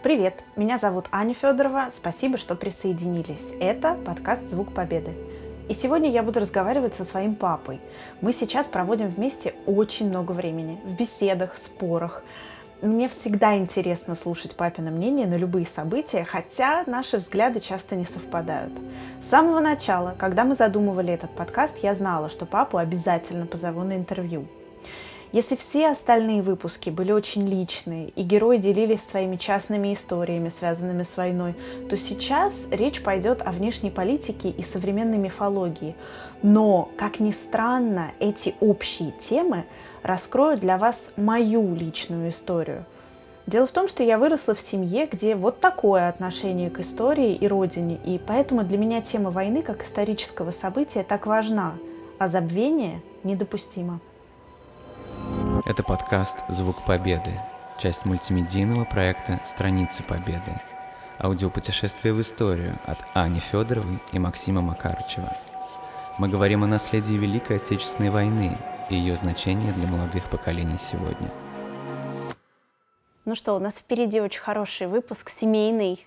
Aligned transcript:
Привет, 0.00 0.44
меня 0.54 0.78
зовут 0.78 1.08
Аня 1.10 1.34
Федорова. 1.34 1.90
Спасибо, 1.92 2.38
что 2.38 2.54
присоединились. 2.54 3.52
Это 3.58 3.94
подкаст 3.94 4.42
«Звук 4.48 4.72
Победы». 4.72 5.10
И 5.68 5.74
сегодня 5.74 6.08
я 6.08 6.22
буду 6.22 6.38
разговаривать 6.38 6.94
со 6.94 7.04
своим 7.04 7.34
папой. 7.34 7.80
Мы 8.20 8.32
сейчас 8.32 8.68
проводим 8.68 9.08
вместе 9.08 9.56
очень 9.66 10.08
много 10.08 10.30
времени 10.30 10.78
в 10.84 10.94
беседах, 10.94 11.58
спорах. 11.58 12.22
Мне 12.80 13.08
всегда 13.08 13.56
интересно 13.58 14.14
слушать 14.14 14.54
папино 14.54 14.92
мнение 14.92 15.26
на 15.26 15.34
любые 15.34 15.66
события, 15.66 16.22
хотя 16.22 16.84
наши 16.86 17.16
взгляды 17.16 17.58
часто 17.58 17.96
не 17.96 18.04
совпадают. 18.04 18.72
С 19.20 19.26
самого 19.26 19.58
начала, 19.58 20.14
когда 20.16 20.44
мы 20.44 20.54
задумывали 20.54 21.12
этот 21.12 21.32
подкаст, 21.32 21.76
я 21.82 21.96
знала, 21.96 22.28
что 22.28 22.46
папу 22.46 22.78
обязательно 22.78 23.46
позову 23.46 23.82
на 23.82 23.96
интервью– 23.96 24.46
если 25.30 25.56
все 25.56 25.88
остальные 25.88 26.40
выпуски 26.40 26.88
были 26.88 27.12
очень 27.12 27.46
личные, 27.46 28.08
и 28.08 28.22
герои 28.22 28.56
делились 28.56 29.02
своими 29.02 29.36
частными 29.36 29.92
историями, 29.92 30.48
связанными 30.48 31.02
с 31.02 31.16
войной, 31.18 31.54
то 31.90 31.96
сейчас 31.98 32.54
речь 32.70 33.02
пойдет 33.02 33.42
о 33.44 33.52
внешней 33.52 33.90
политике 33.90 34.48
и 34.48 34.62
современной 34.62 35.18
мифологии. 35.18 35.94
Но, 36.42 36.88
как 36.96 37.20
ни 37.20 37.32
странно, 37.32 38.12
эти 38.20 38.54
общие 38.60 39.12
темы 39.28 39.66
раскроют 40.02 40.60
для 40.60 40.78
вас 40.78 40.96
мою 41.16 41.74
личную 41.74 42.30
историю. 42.30 42.86
Дело 43.46 43.66
в 43.66 43.72
том, 43.72 43.88
что 43.88 44.02
я 44.02 44.18
выросла 44.18 44.54
в 44.54 44.60
семье, 44.60 45.06
где 45.10 45.34
вот 45.34 45.60
такое 45.60 46.08
отношение 46.08 46.70
к 46.70 46.80
истории 46.80 47.34
и 47.34 47.48
родине, 47.48 47.98
и 48.04 48.18
поэтому 48.18 48.62
для 48.62 48.78
меня 48.78 49.02
тема 49.02 49.30
войны 49.30 49.62
как 49.62 49.84
исторического 49.84 50.50
события 50.52 51.02
так 51.02 51.26
важна, 51.26 51.74
а 52.18 52.28
забвение 52.28 53.02
недопустимо. 53.24 54.00
Это 55.68 55.82
подкаст 55.82 56.44
«Звук 56.48 56.82
Победы», 56.86 57.38
часть 57.78 58.06
мультимедийного 58.06 58.86
проекта 58.86 59.38
«Страницы 59.44 60.02
Победы». 60.02 60.58
Аудиопутешествие 61.18 62.14
в 62.14 62.22
историю 62.22 62.78
от 62.86 62.96
Ани 63.12 63.38
Федоровой 63.38 63.98
и 64.12 64.18
Максима 64.18 64.62
Макарычева. 64.62 65.30
Мы 66.16 66.30
говорим 66.30 66.64
о 66.64 66.66
наследии 66.66 67.16
Великой 67.16 67.58
Отечественной 67.58 68.08
войны 68.08 68.56
и 68.88 68.94
ее 68.94 69.14
значении 69.14 69.70
для 69.72 69.86
молодых 69.88 70.30
поколений 70.30 70.78
сегодня. 70.78 71.30
Ну 73.26 73.34
что, 73.34 73.52
у 73.52 73.58
нас 73.58 73.74
впереди 73.74 74.22
очень 74.22 74.40
хороший 74.40 74.86
выпуск, 74.86 75.28
семейный, 75.28 76.06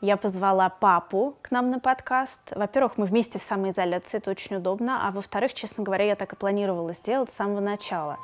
я 0.00 0.16
позвала 0.16 0.68
папу 0.68 1.34
к 1.42 1.50
нам 1.50 1.70
на 1.70 1.80
подкаст. 1.80 2.40
Во-первых, 2.54 2.98
мы 2.98 3.06
вместе 3.06 3.38
в 3.38 3.42
самоизоляции, 3.42 4.18
это 4.18 4.30
очень 4.30 4.56
удобно. 4.56 5.06
А 5.06 5.10
во-вторых, 5.10 5.54
честно 5.54 5.82
говоря, 5.82 6.04
я 6.04 6.16
так 6.16 6.32
и 6.32 6.36
планировала 6.36 6.92
сделать 6.92 7.30
с 7.32 7.36
самого 7.36 7.60
начала. 7.60 8.18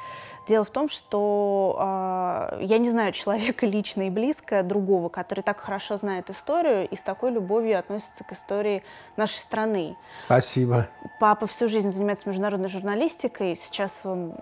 Дело 0.46 0.64
в 0.64 0.70
том, 0.70 0.90
что 0.90 2.50
э, 2.60 2.64
я 2.64 2.78
не 2.78 2.90
знаю 2.90 3.12
человека 3.12 3.66
лично 3.66 4.06
и 4.06 4.10
близко 4.10 4.62
другого, 4.62 5.08
который 5.08 5.40
так 5.40 5.58
хорошо 5.58 5.96
знает 5.96 6.30
историю 6.30 6.86
и 6.88 6.96
с 6.96 7.00
такой 7.00 7.32
любовью 7.32 7.78
относится 7.78 8.24
к 8.24 8.32
истории 8.32 8.82
нашей 9.16 9.38
страны. 9.38 9.96
Спасибо. 10.26 10.88
Папа 11.18 11.46
всю 11.46 11.68
жизнь 11.68 11.90
занимается 11.90 12.28
международной 12.28 12.68
журналистикой. 12.68 13.56
Сейчас 13.56 14.04
он 14.04 14.34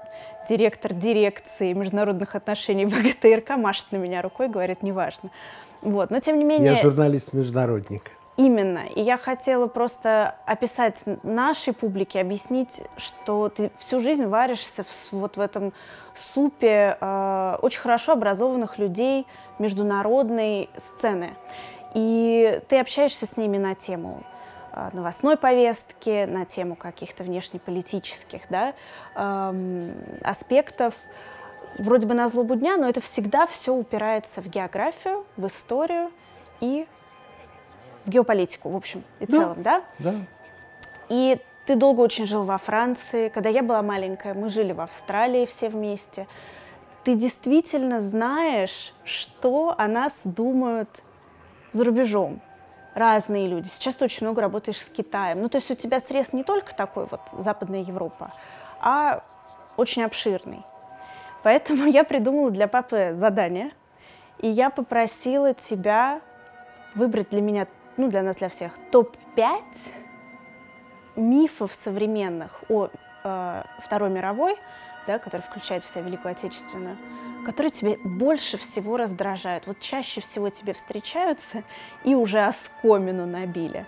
директор 0.49 0.93
дирекции 0.93 1.73
международных 1.73 2.35
отношений 2.35 2.85
в 2.87 3.01
ГТРК, 3.01 3.57
машет 3.57 3.93
на 3.93 3.97
меня 3.97 4.23
рукой, 4.23 4.49
говорит, 4.49 4.83
неважно. 4.83 5.31
Вот, 5.83 6.11
но 6.11 6.21
тем 6.21 6.39
не 6.39 6.45
менее... 6.45 6.73
Я 6.73 6.83
журналист-международник. 6.83 8.03
Именно. 8.37 8.87
И 8.87 9.03
я 9.03 9.19
хотела 9.19 9.67
просто 9.67 10.37
описать 10.47 10.97
нашей 11.23 11.75
публике, 11.75 12.21
объяснить, 12.21 12.81
что 12.97 13.51
ты 13.51 13.71
всю 13.79 14.01
жизнь 14.01 14.25
варишься 14.25 14.85
в, 14.85 15.13
вот 15.13 15.37
в 15.37 15.41
этом 15.41 15.75
супе 16.35 16.97
э, 16.99 17.57
очень 17.61 17.81
хорошо 17.81 18.13
образованных 18.13 18.79
людей 18.79 19.27
международной 19.59 20.71
сцены. 20.77 21.35
И 21.95 22.61
ты 22.69 22.81
общаешься 22.81 23.27
с 23.27 23.37
ними 23.37 23.59
на 23.59 23.75
тему 23.75 24.23
э, 24.73 24.89
новостной 24.95 25.37
повестки, 25.37 26.25
на 26.25 26.47
тему 26.47 26.75
каких-то 26.75 27.25
внешнеполитических 27.25 28.43
да, 28.49 28.73
э, 29.15 29.93
аспектов 30.23 30.95
вроде 31.79 32.07
бы 32.07 32.15
на 32.15 32.29
злобу 32.29 32.55
дня, 32.55 32.77
но 32.77 32.89
это 32.89 33.01
всегда 33.01 33.47
все 33.47 33.75
упирается 33.75 34.41
в 34.41 34.49
географию, 34.49 35.25
в 35.37 35.47
историю 35.47 36.11
и 36.61 36.87
в 38.05 38.11
геополитику, 38.11 38.71
в 38.71 38.77
общем 38.77 39.05
и 39.21 39.27
да, 39.27 39.39
целом, 39.39 39.63
да? 39.63 39.83
Да. 39.99 40.15
И 41.09 41.39
ты 41.67 41.77
долго 41.77 42.01
очень 42.01 42.27
жил 42.27 42.45
во 42.45 42.59
Франции. 42.59 43.29
Когда 43.29 43.49
я 43.49 43.63
была 43.63 43.83
маленькая, 43.83 44.35
мы 44.35 44.49
жили 44.49 44.73
в 44.73 44.81
Австралии 44.81 45.47
все 45.47 45.69
вместе. 45.69 46.27
Ты 47.05 47.15
действительно 47.15 48.01
знаешь, 48.01 48.93
что 49.05 49.75
о 49.77 49.89
нас 49.89 50.23
думают 50.25 50.89
за 51.73 51.85
рубежом 51.85 52.41
разные 52.95 53.49
люди. 53.49 53.69
Сейчас 53.69 53.95
ты 53.95 54.05
очень 54.05 54.27
много 54.27 54.41
работаешь 54.43 54.81
с 54.81 54.87
Китаем. 54.87 55.41
Ну, 55.41 55.49
то 55.49 55.57
есть 55.57 55.71
у 55.71 55.75
тебя 55.75 56.01
срез 56.01 56.33
не 56.33 56.45
только 56.45 56.75
такой 56.75 57.07
вот 57.11 57.21
Западная 57.39 57.81
Европа, 57.81 58.33
а 58.81 59.23
очень 59.77 60.03
обширный. 60.03 60.65
Поэтому 61.43 61.87
я 61.87 62.05
придумала 62.05 62.51
для 62.51 62.69
папы 62.69 63.13
задание, 63.15 63.73
и 64.39 64.49
я 64.49 64.71
попросила 64.71 65.55
тебя 65.55 66.21
выбрать 66.95 67.31
для 67.31 67.41
меня, 67.41 67.67
ну, 67.97 68.09
для 68.09 68.23
нас, 68.23 68.37
для 68.37 68.49
всех, 68.49 68.73
топ-5 68.91 69.63
мифов 71.17 71.73
современных 71.75 72.63
о 72.69 72.89
э, 73.25 73.63
Второй 73.85 74.11
мировой, 74.11 74.57
да, 75.07 75.19
который 75.19 75.43
включает 75.43 75.85
в 75.85 75.91
себя 75.91 76.03
Великую 76.03 76.33
Отечественную, 76.33 76.97
которые 77.45 77.71
тебе 77.71 77.99
больше 78.05 78.57
всего 78.57 78.97
раздражают, 78.97 79.67
вот 79.67 79.81
чаще 79.81 80.21
всего 80.21 80.49
тебе 80.49 80.73
встречаются 80.73 81.65
и 82.05 82.15
уже 82.15 82.41
оскомину 82.41 83.27
набили? 83.27 83.85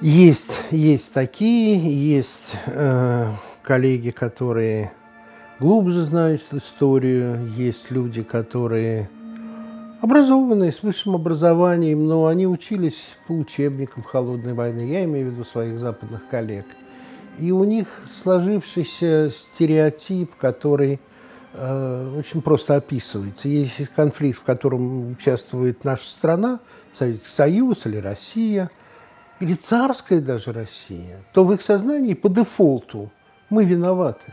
Есть, 0.00 0.60
есть 0.70 1.12
такие, 1.12 1.78
есть 2.12 2.56
э, 2.66 3.28
коллеги, 3.62 4.10
которые 4.10 4.92
глубже 5.62 6.02
знают 6.02 6.42
историю, 6.50 7.48
есть 7.56 7.92
люди, 7.92 8.24
которые 8.24 9.08
образованные, 10.00 10.72
с 10.72 10.82
высшим 10.82 11.14
образованием, 11.14 12.04
но 12.04 12.26
они 12.26 12.48
учились 12.48 13.10
по 13.28 13.32
учебникам 13.32 14.02
холодной 14.02 14.54
войны, 14.54 14.80
я 14.90 15.04
имею 15.04 15.28
в 15.28 15.32
виду 15.32 15.44
своих 15.44 15.78
западных 15.78 16.26
коллег. 16.28 16.66
И 17.38 17.52
у 17.52 17.62
них 17.62 17.86
сложившийся 18.22 19.30
стереотип, 19.30 20.34
который 20.34 20.98
э, 21.52 22.16
очень 22.18 22.42
просто 22.42 22.74
описывается. 22.74 23.46
Есть 23.46 23.86
конфликт, 23.94 24.40
в 24.40 24.42
котором 24.42 25.12
участвует 25.12 25.84
наша 25.84 26.08
страна, 26.08 26.58
Советский 26.92 27.30
Союз 27.36 27.86
или 27.86 27.98
Россия, 27.98 28.68
или 29.38 29.54
царская 29.54 30.20
даже 30.20 30.52
Россия, 30.52 31.18
то 31.32 31.44
в 31.44 31.52
их 31.52 31.62
сознании 31.62 32.14
по 32.14 32.28
дефолту 32.28 33.12
мы 33.48 33.64
виноваты 33.64 34.32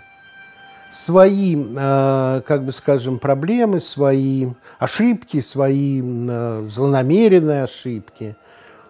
свои, 0.92 1.56
э, 1.56 2.42
как 2.46 2.66
бы 2.66 2.72
скажем, 2.72 3.20
проблемы, 3.20 3.82
свои 3.82 4.48
ошибки, 4.80 5.42
свои 5.42 6.02
э, 6.04 6.68
злонамеренные 6.70 7.64
ошибки, 7.64 8.36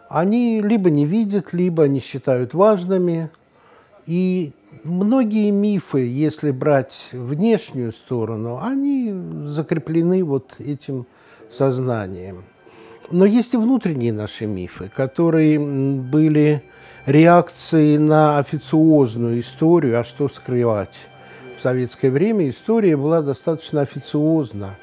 они 0.09 0.62
либо 0.62 0.90
не 0.90 1.06
видят, 1.06 1.54
либо 1.54 1.88
не 1.88 2.00
считают 2.00 2.54
важными. 2.54 3.30
И 4.06 4.54
многие 4.84 5.52
мифы, 5.52 6.00
если 6.00 6.52
брать 6.52 7.09
внешнюю 7.12 7.92
сторону, 7.92 8.59
они 8.62 9.14
закреплены 9.46 10.24
вот 10.24 10.56
этим 10.58 11.06
сознанием. 11.52 12.44
Но 13.12 13.26
есть 13.26 13.54
и 13.54 13.58
внутренние 13.58 14.14
наши 14.14 14.46
мифы, 14.46 14.92
которые 14.96 15.59
были 15.59 16.64
реакцией 17.06 17.98
на 17.98 18.40
официозную 18.40 19.42
историю, 19.42 20.00
а 20.00 20.04
что 20.04 20.30
скрывать 20.30 20.96
в 21.59 21.62
советское 21.62 22.09
время 22.09 22.47
история 22.47 22.96
была 22.96 23.22
достаточно 23.22 23.81
официозна. 23.81 24.76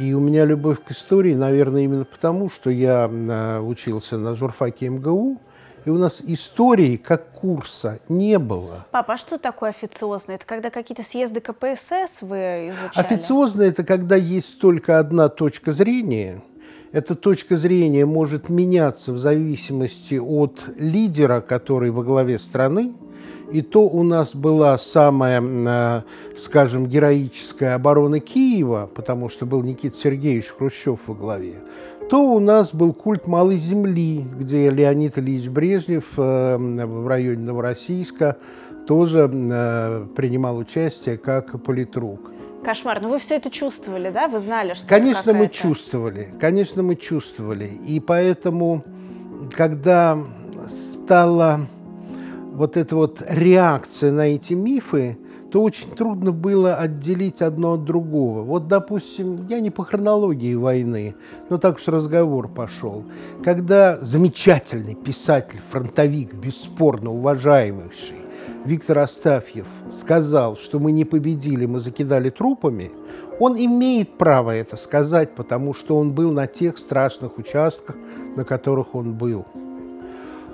И 0.00 0.12
у 0.12 0.18
меня 0.18 0.44
любовь 0.44 0.78
к 0.84 0.90
истории, 0.90 1.34
наверное, 1.34 1.82
именно 1.82 2.04
потому, 2.04 2.50
что 2.50 2.68
я 2.68 3.08
а, 3.08 3.60
учился 3.60 4.18
на 4.18 4.34
журфаке 4.34 4.88
МГУ, 4.88 5.40
и 5.84 5.90
у 5.90 5.96
нас 5.96 6.20
истории 6.26 6.96
как 6.96 7.30
курса 7.30 8.00
не 8.08 8.40
было. 8.40 8.86
Папа, 8.90 9.14
а 9.14 9.16
что 9.18 9.38
такое 9.38 9.70
официозно? 9.70 10.32
Это 10.32 10.44
когда 10.44 10.70
какие-то 10.70 11.04
съезды 11.04 11.40
КПСС 11.40 12.22
вы 12.22 12.70
изучали? 12.70 13.06
Официозно– 13.06 13.62
это 13.62 13.84
когда 13.84 14.16
есть 14.16 14.58
только 14.58 14.98
одна 14.98 15.28
точка 15.28 15.72
зрения. 15.72 16.42
Эта 16.90 17.14
точка 17.14 17.56
зрения 17.56 18.04
может 18.04 18.48
меняться 18.48 19.12
в 19.12 19.18
зависимости 19.18 20.16
от 20.16 20.64
лидера, 20.76 21.40
который 21.40 21.90
во 21.90 22.02
главе 22.02 22.40
страны– 22.40 22.94
и 23.50 23.62
то 23.62 23.82
у 23.82 24.02
нас 24.02 24.34
была 24.34 24.76
самая, 24.78 25.42
э, 25.42 26.02
скажем, 26.38 26.86
героическая 26.86 27.74
оборона 27.74 28.20
Киева, 28.20 28.90
потому 28.94 29.28
что 29.28 29.46
был 29.46 29.62
Никита 29.62 29.96
Сергеевич 29.96 30.48
Хрущев 30.48 31.08
во 31.08 31.14
главе, 31.14 31.54
то 32.10 32.34
у 32.34 32.40
нас 32.40 32.74
был 32.74 32.92
культ 32.92 33.26
Малой 33.26 33.58
Земли, 33.58 34.24
где 34.38 34.70
Леонид 34.70 35.18
Ильич 35.18 35.48
Брежнев 35.48 36.04
э, 36.16 36.56
в 36.56 37.06
районе 37.06 37.44
Новороссийска 37.44 38.36
тоже 38.86 39.30
э, 39.32 40.06
принимал 40.14 40.56
участие 40.56 41.18
как 41.18 41.62
политрук. 41.62 42.32
Кошмар. 42.64 43.00
Но 43.00 43.10
вы 43.10 43.18
все 43.18 43.36
это 43.36 43.50
чувствовали, 43.50 44.10
да? 44.10 44.26
Вы 44.28 44.40
знали, 44.40 44.74
что 44.74 44.86
Конечно, 44.86 45.32
мы 45.32 45.48
чувствовали. 45.48 46.32
Конечно, 46.40 46.82
мы 46.82 46.96
чувствовали. 46.96 47.66
И 47.86 48.00
поэтому, 48.00 48.82
когда 49.52 50.18
стала 50.68 51.68
вот 52.56 52.76
эта 52.76 52.96
вот 52.96 53.22
реакция 53.28 54.10
на 54.12 54.28
эти 54.28 54.54
мифы, 54.54 55.18
то 55.52 55.62
очень 55.62 55.90
трудно 55.90 56.32
было 56.32 56.74
отделить 56.74 57.40
одно 57.40 57.74
от 57.74 57.84
другого. 57.84 58.42
Вот, 58.42 58.66
допустим, 58.66 59.46
я 59.48 59.60
не 59.60 59.70
по 59.70 59.84
хронологии 59.84 60.54
войны, 60.54 61.14
но 61.50 61.58
так 61.58 61.76
уж 61.76 61.86
разговор 61.88 62.48
пошел. 62.48 63.04
Когда 63.44 63.98
замечательный 64.00 64.94
писатель, 64.94 65.60
фронтовик, 65.70 66.34
бесспорно 66.34 67.12
уважаемый 67.12 67.90
Виктор 68.64 68.98
Астафьев 68.98 69.66
сказал, 69.92 70.56
что 70.56 70.80
мы 70.80 70.90
не 70.90 71.04
победили, 71.04 71.66
мы 71.66 71.78
закидали 71.78 72.30
трупами, 72.30 72.90
он 73.38 73.56
имеет 73.56 74.18
право 74.18 74.50
это 74.50 74.76
сказать, 74.76 75.36
потому 75.36 75.72
что 75.72 75.96
он 75.96 76.12
был 76.12 76.32
на 76.32 76.48
тех 76.48 76.76
страшных 76.76 77.38
участках, 77.38 77.96
на 78.34 78.44
которых 78.44 78.96
он 78.96 79.14
был. 79.14 79.46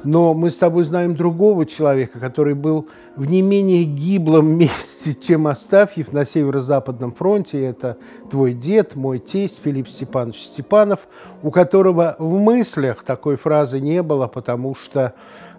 Но 0.04 0.34
мы 0.34 0.50
с 0.50 0.56
тобой 0.56 0.84
знаем 0.84 1.14
другого 1.14 1.66
человека, 1.66 2.18
который 2.18 2.54
был 2.54 2.88
в 3.16 3.24
не 3.26 3.42
менее 3.42 3.84
гиблом 3.84 4.48
месте, 4.58 5.14
чем 5.14 5.46
Астафьев 5.46 6.12
на 6.12 6.24
Северо-Западном 6.26 7.12
фронте. 7.12 7.62
Это 7.64 7.96
твой 8.30 8.52
дед, 8.52 8.96
мой 8.96 9.18
тесть 9.18 9.60
Филипп 9.62 9.88
Степанович 9.88 10.42
Степанов, 10.42 11.06
у 11.42 11.50
которого 11.50 12.16
в 12.18 12.38
мыслях 12.38 13.02
такой 13.02 13.36
фразы 13.36 13.80
не 13.80 14.02
было, 14.02 14.26
потому 14.26 14.74
что 14.74 15.14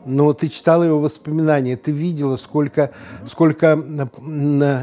но 0.05 0.33
ты 0.33 0.49
читала 0.49 0.83
его 0.83 0.99
воспоминания, 0.99 1.77
ты 1.77 1.91
видела, 1.91 2.37
сколько, 2.37 2.91
сколько 3.27 3.79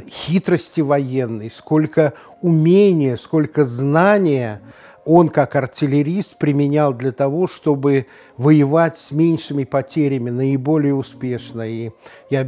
хитрости 0.09 0.81
военной, 0.81 1.51
сколько 1.51 2.15
умения, 2.41 3.17
сколько 3.17 3.65
знания 3.65 4.63
он, 5.13 5.29
как 5.29 5.57
артиллерист, 5.57 6.37
применял 6.37 6.95
для 6.95 7.11
того, 7.11 7.49
чтобы 7.49 8.07
воевать 8.37 8.97
с 8.97 9.11
меньшими 9.11 9.65
потерями, 9.65 10.31
наиболее 10.31 10.95
успешно. 10.95 11.69
И 11.69 11.91
я 12.31 12.47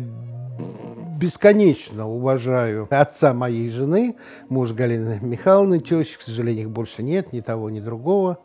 бесконечно 1.19 2.09
уважаю 2.09 2.87
отца 2.89 3.35
моей 3.35 3.69
жены, 3.69 4.15
муж 4.49 4.71
Галины 4.71 5.19
Михайловны, 5.23 5.81
тещи, 5.81 6.17
к 6.17 6.23
сожалению, 6.23 6.67
их 6.67 6.71
больше 6.71 7.03
нет, 7.03 7.33
ни 7.33 7.41
того, 7.41 7.69
ни 7.69 7.81
другого. 7.81 8.39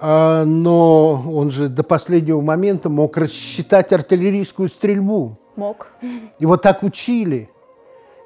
А, 0.00 0.44
но 0.44 1.22
он 1.32 1.52
же 1.52 1.68
до 1.68 1.84
последнего 1.84 2.40
момента 2.40 2.88
мог 2.88 3.16
рассчитать 3.16 3.92
артиллерийскую 3.92 4.68
стрельбу. 4.68 5.38
Мог. 5.54 5.92
Вот 6.40 6.62
так 6.62 6.82
учили. 6.82 7.48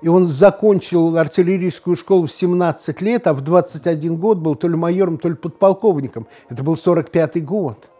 И 0.02 0.08
он 0.08 0.28
закончил 0.28 1.16
артиллерийскую 1.16 1.96
школу 1.96 2.26
в 2.26 2.32
17 2.32 3.00
лет, 3.02 3.26
а 3.26 3.34
в 3.34 3.42
21 3.42 4.16
год 4.16 4.38
был 4.38 4.54
то 4.54 4.68
ли 4.68 4.76
майором, 4.76 5.18
то 5.18 5.28
ли 5.28 5.34
подполковником. 5.34 6.26
Это 6.48 6.62
был 6.62 6.76
45 6.76 7.44
год. 7.44 7.90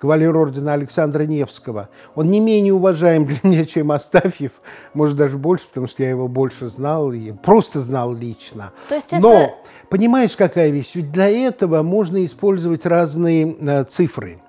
Кавалер 0.00 0.36
ордена 0.36 0.74
Александра 0.74 1.24
Невского. 1.24 1.88
Он 2.14 2.30
не 2.30 2.38
менее 2.38 2.72
уважаем 2.72 3.26
для 3.26 3.38
меня, 3.42 3.64
чем 3.64 3.90
Астафьев. 3.90 4.52
Может, 4.94 5.16
даже 5.16 5.38
больше, 5.38 5.66
потому 5.68 5.88
что 5.88 6.04
я 6.04 6.10
его 6.10 6.28
больше 6.28 6.68
знал, 6.68 7.12
и 7.12 7.32
просто 7.32 7.80
знал 7.80 8.14
лично. 8.14 8.72
То 8.88 8.94
есть 8.94 9.10
Но, 9.12 9.32
это... 9.34 9.54
понимаешь, 9.88 10.36
какая 10.36 10.70
вещь? 10.70 10.92
Ведь 10.94 11.10
для 11.10 11.28
этого 11.28 11.82
можно 11.82 12.24
использовать 12.24 12.86
разные 12.86 13.56
э, 13.58 13.84
цифры. 13.84 14.40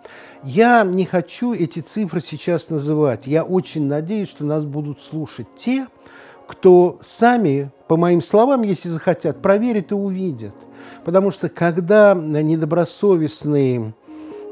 Я 0.44 0.84
не 0.84 1.06
хочу 1.06 1.54
эти 1.54 1.80
цифры 1.80 2.22
сейчас 2.22 2.70
называть. 2.70 3.26
Я 3.26 3.44
очень 3.44 3.88
надеюсь, 3.88 4.30
что 4.30 4.46
нас 4.46 4.64
будут 4.64 5.02
слушать 5.02 5.48
те, 5.58 5.88
кто 6.50 6.98
сами, 7.04 7.70
по 7.88 7.96
моим 7.96 8.24
словам, 8.24 8.64
если 8.64 8.90
захотят, 8.90 9.40
проверят 9.40 9.92
и 9.92 9.94
увидят. 9.94 10.56
Потому 11.06 11.30
что 11.30 11.48
когда 11.48 12.16
недобросовестные 12.16 13.94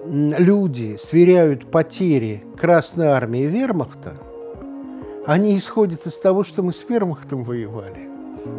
люди 0.05 0.95
сверяют 1.01 1.71
потери 1.71 2.45
Красной 2.55 3.07
Армии 3.07 3.41
и 3.41 3.47
Вермахта, 3.47 4.13
они 5.25 5.57
исходят 5.57 6.05
из 6.05 6.19
того, 6.19 6.43
что 6.43 6.61
мы 6.61 6.71
с 6.71 6.85
Вермахтом 6.87 7.43
воевали, 7.43 8.07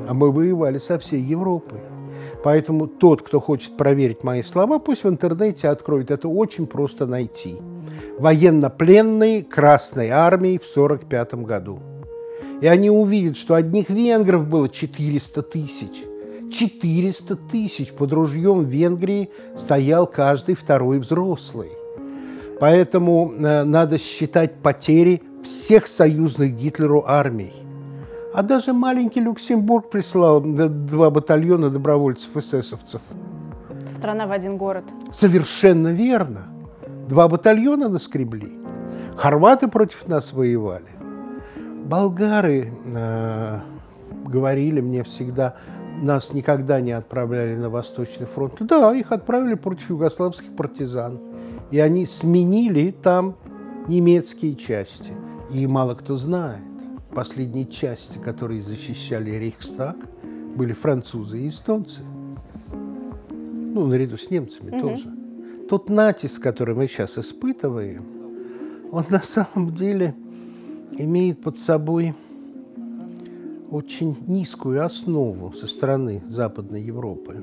а 0.08 0.14
мы 0.14 0.32
воевали 0.32 0.78
со 0.78 0.98
всей 0.98 1.20
Европой. 1.20 1.78
Поэтому 2.42 2.88
тот, 2.88 3.22
кто 3.22 3.38
хочет 3.38 3.76
проверить 3.76 4.24
мои 4.24 4.42
слова, 4.42 4.80
пусть 4.80 5.04
в 5.04 5.08
интернете 5.08 5.68
откроет. 5.68 6.10
Это 6.10 6.28
очень 6.28 6.66
просто 6.66 7.06
найти. 7.06 7.56
Военнопленные 8.18 9.44
Красной 9.44 10.08
Армии 10.08 10.58
в 10.58 10.68
1945 10.68 11.34
году. 11.46 11.78
И 12.60 12.66
они 12.66 12.90
увидят, 12.90 13.36
что 13.36 13.54
одних 13.54 13.88
венгров 13.88 14.48
было 14.48 14.68
400 14.68 15.42
тысяч. 15.42 16.04
400 16.50 17.36
тысяч 17.36 17.92
под 17.92 18.12
ружьем 18.12 18.60
в 18.60 18.68
Венгрии 18.68 19.30
стоял 19.56 20.06
каждый 20.06 20.54
второй 20.54 20.98
взрослый. 20.98 21.70
Поэтому 22.58 23.32
э, 23.32 23.64
надо 23.64 23.98
считать 23.98 24.56
потери 24.56 25.22
всех 25.44 25.86
союзных 25.86 26.56
Гитлеру 26.56 27.04
армий. 27.06 27.52
А 28.34 28.42
даже 28.42 28.72
маленький 28.72 29.20
Люксембург 29.20 29.90
прислал 29.90 30.40
два 30.40 31.10
батальона 31.10 31.70
добровольцев-эсэсовцев. 31.70 33.00
Страна 33.90 34.26
в 34.26 34.32
один 34.32 34.56
город. 34.56 34.84
Совершенно 35.12 35.88
верно. 35.88 36.46
Два 37.08 37.28
батальона 37.28 37.88
наскребли. 37.88 38.58
Хорваты 39.16 39.68
против 39.68 40.06
нас 40.08 40.32
воевали 40.32 40.97
болгары 41.88 42.70
э, 42.84 43.60
говорили 44.26 44.80
мне 44.80 45.02
всегда, 45.04 45.56
нас 46.00 46.32
никогда 46.34 46.80
не 46.80 46.92
отправляли 46.92 47.56
на 47.56 47.70
Восточный 47.70 48.26
фронт. 48.26 48.54
Да, 48.60 48.94
их 48.94 49.10
отправили 49.10 49.54
против 49.54 49.90
югославских 49.90 50.54
партизан. 50.54 51.18
И 51.70 51.78
они 51.80 52.06
сменили 52.06 52.90
там 52.90 53.36
немецкие 53.88 54.54
части. 54.54 55.12
И 55.50 55.66
мало 55.66 55.94
кто 55.94 56.16
знает, 56.16 56.60
последние 57.14 57.66
части, 57.66 58.18
которые 58.18 58.62
защищали 58.62 59.30
Рейхстаг, 59.30 59.96
были 60.54 60.72
французы 60.72 61.40
и 61.40 61.48
эстонцы. 61.48 62.02
Ну, 62.70 63.86
наряду 63.86 64.18
с 64.18 64.30
немцами 64.30 64.70
угу. 64.70 64.88
тоже. 64.88 65.08
Тот 65.68 65.88
натиск, 65.88 66.42
который 66.42 66.74
мы 66.74 66.86
сейчас 66.86 67.18
испытываем, 67.18 68.04
он 68.92 69.04
на 69.10 69.20
самом 69.20 69.74
деле– 69.74 70.14
имеет 70.98 71.40
под 71.40 71.58
собой 71.58 72.14
очень 73.70 74.16
низкую 74.26 74.84
основу 74.84 75.52
со 75.52 75.66
стороны 75.66 76.22
Западной 76.26 76.82
Европы. 76.82 77.36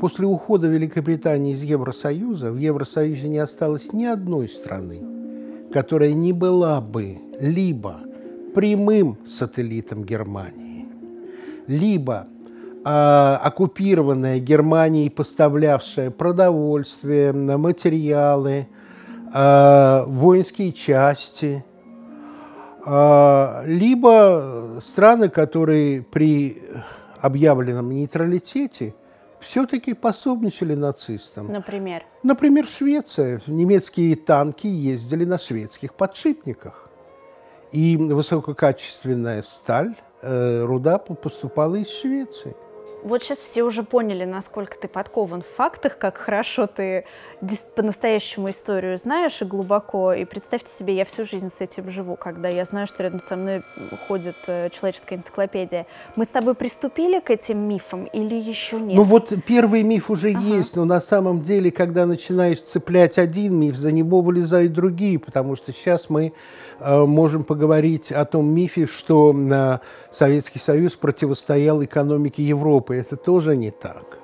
После 0.00 0.26
ухода 0.26 0.68
Великобритании 0.68 1.54
из 1.54 1.62
Евросоюза 1.62 2.52
в 2.52 2.56
Евросоюзе 2.56 3.28
не 3.28 3.38
осталось 3.38 3.92
ни 3.92 4.04
одной 4.04 4.48
страны, 4.48 5.02
которая 5.72 6.12
не 6.12 6.32
была 6.32 6.80
бы 6.80 7.18
либо 7.40 8.00
прямым 8.54 9.16
сателлитом 9.26 10.04
Германии, 10.04 10.86
либо 11.66 12.26
э, 12.84 12.88
оккупированная 12.88 14.38
Германией, 14.40 15.10
поставлявшая 15.10 16.10
продовольствие, 16.10 17.32
материалы, 17.32 18.68
э, 19.32 20.04
воинские 20.06 20.72
части– 20.72 21.64
а, 21.67 21.67
либо 23.66 24.80
страны, 24.82 25.28
которые 25.28 26.02
при 26.02 26.62
объявленном 27.20 27.90
нейтралитете 27.90 28.94
все-таки 29.40 29.94
пособничали 29.94 30.74
нацистам. 30.74 31.52
Например? 31.52 32.02
Например, 32.22 32.66
Швеция. 32.66 33.40
Немецкие 33.46 34.16
танки 34.16 34.66
ездили 34.66 35.24
на 35.24 35.38
шведских 35.38 35.94
подшипниках. 35.94 36.88
И 37.72 37.96
высококачественная 37.96 39.42
сталь, 39.42 39.94
э, 40.22 40.64
руда 40.64 40.98
поступала 40.98 41.76
из 41.76 41.88
Швеции. 41.90 42.56
Вот 43.02 43.22
сейчас 43.22 43.38
все 43.38 43.62
уже 43.62 43.82
поняли, 43.84 44.24
насколько 44.24 44.76
ты 44.76 44.88
подкован 44.88 45.42
в 45.42 45.46
фактах, 45.46 45.98
как 45.98 46.18
хорошо 46.18 46.66
ты 46.66 47.04
по-настоящему 47.76 48.50
историю 48.50 48.98
знаешь 48.98 49.40
и 49.40 49.44
глубоко. 49.44 50.12
И 50.12 50.24
представьте 50.24 50.72
себе, 50.72 50.96
я 50.96 51.04
всю 51.04 51.24
жизнь 51.24 51.48
с 51.48 51.60
этим 51.60 51.88
живу, 51.90 52.16
когда 52.16 52.48
я 52.48 52.64
знаю, 52.64 52.86
что 52.86 53.04
рядом 53.04 53.20
со 53.20 53.36
мной 53.36 53.62
ходит 54.08 54.34
э, 54.48 54.70
человеческая 54.70 55.16
энциклопедия. 55.16 55.86
Мы 56.16 56.24
с 56.24 56.28
тобой 56.28 56.54
приступили 56.54 57.20
к 57.20 57.30
этим 57.30 57.58
мифам 57.58 58.06
или 58.06 58.34
еще 58.34 58.80
нет? 58.80 58.96
Ну 58.96 59.04
вот 59.04 59.32
первый 59.46 59.84
миф 59.84 60.10
уже 60.10 60.30
ага. 60.30 60.40
есть, 60.40 60.74
но 60.74 60.84
на 60.84 61.00
самом 61.00 61.42
деле, 61.42 61.70
когда 61.70 62.06
начинаешь 62.06 62.60
цеплять 62.60 63.18
один 63.18 63.58
миф, 63.58 63.76
за 63.76 63.92
него 63.92 64.20
вылезают 64.20 64.72
другие, 64.72 65.18
потому 65.18 65.54
что 65.54 65.72
сейчас 65.72 66.10
мы 66.10 66.32
э, 66.80 67.04
можем 67.04 67.44
поговорить 67.44 68.10
о 68.10 68.24
том 68.24 68.52
мифе, 68.52 68.86
что 68.86 69.32
э, 69.32 69.78
Советский 70.12 70.58
Союз 70.58 70.96
противостоял 70.96 71.84
экономике 71.84 72.42
Европы. 72.42 72.87
Это 72.94 73.16
тоже 73.16 73.56
не 73.56 73.70
так. 73.70 74.18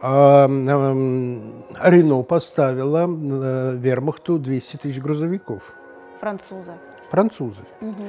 А, 0.00 0.46
Рено 0.46 2.22
поставила 2.22 3.08
э, 3.08 3.76
вермахту 3.76 4.38
200 4.38 4.76
тысяч 4.76 5.00
грузовиков. 5.00 5.62
Французы. 6.20 6.72
Французы. 7.10 7.62
Угу. 7.80 8.04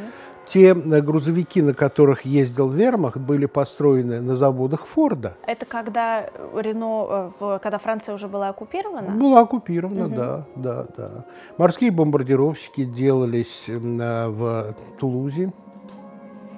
те 0.46 0.74
грузовики, 0.74 1.62
на 1.62 1.74
которых 1.74 2.26
ездил 2.26 2.70
Вермахт, 2.70 3.18
были 3.18 3.46
построены 3.46 4.20
на 4.20 4.36
заводах 4.36 4.88
Форда. 4.88 5.36
Это 5.46 5.66
когда 5.66 6.30
Рено, 6.56 7.32
когда 7.62 7.78
Франция 7.78 8.14
уже 8.14 8.28
была 8.28 8.50
оккупирована? 8.50 9.12
Была 9.12 9.42
оккупирована, 9.42 10.06
угу. 10.08 10.16
да, 10.16 10.46
да, 10.56 10.86
да. 10.98 11.26
Морские 11.58 11.92
бомбардировщики 11.92 12.84
делались 12.84 13.66
в 13.68 14.76
Тулузе. 15.00 15.54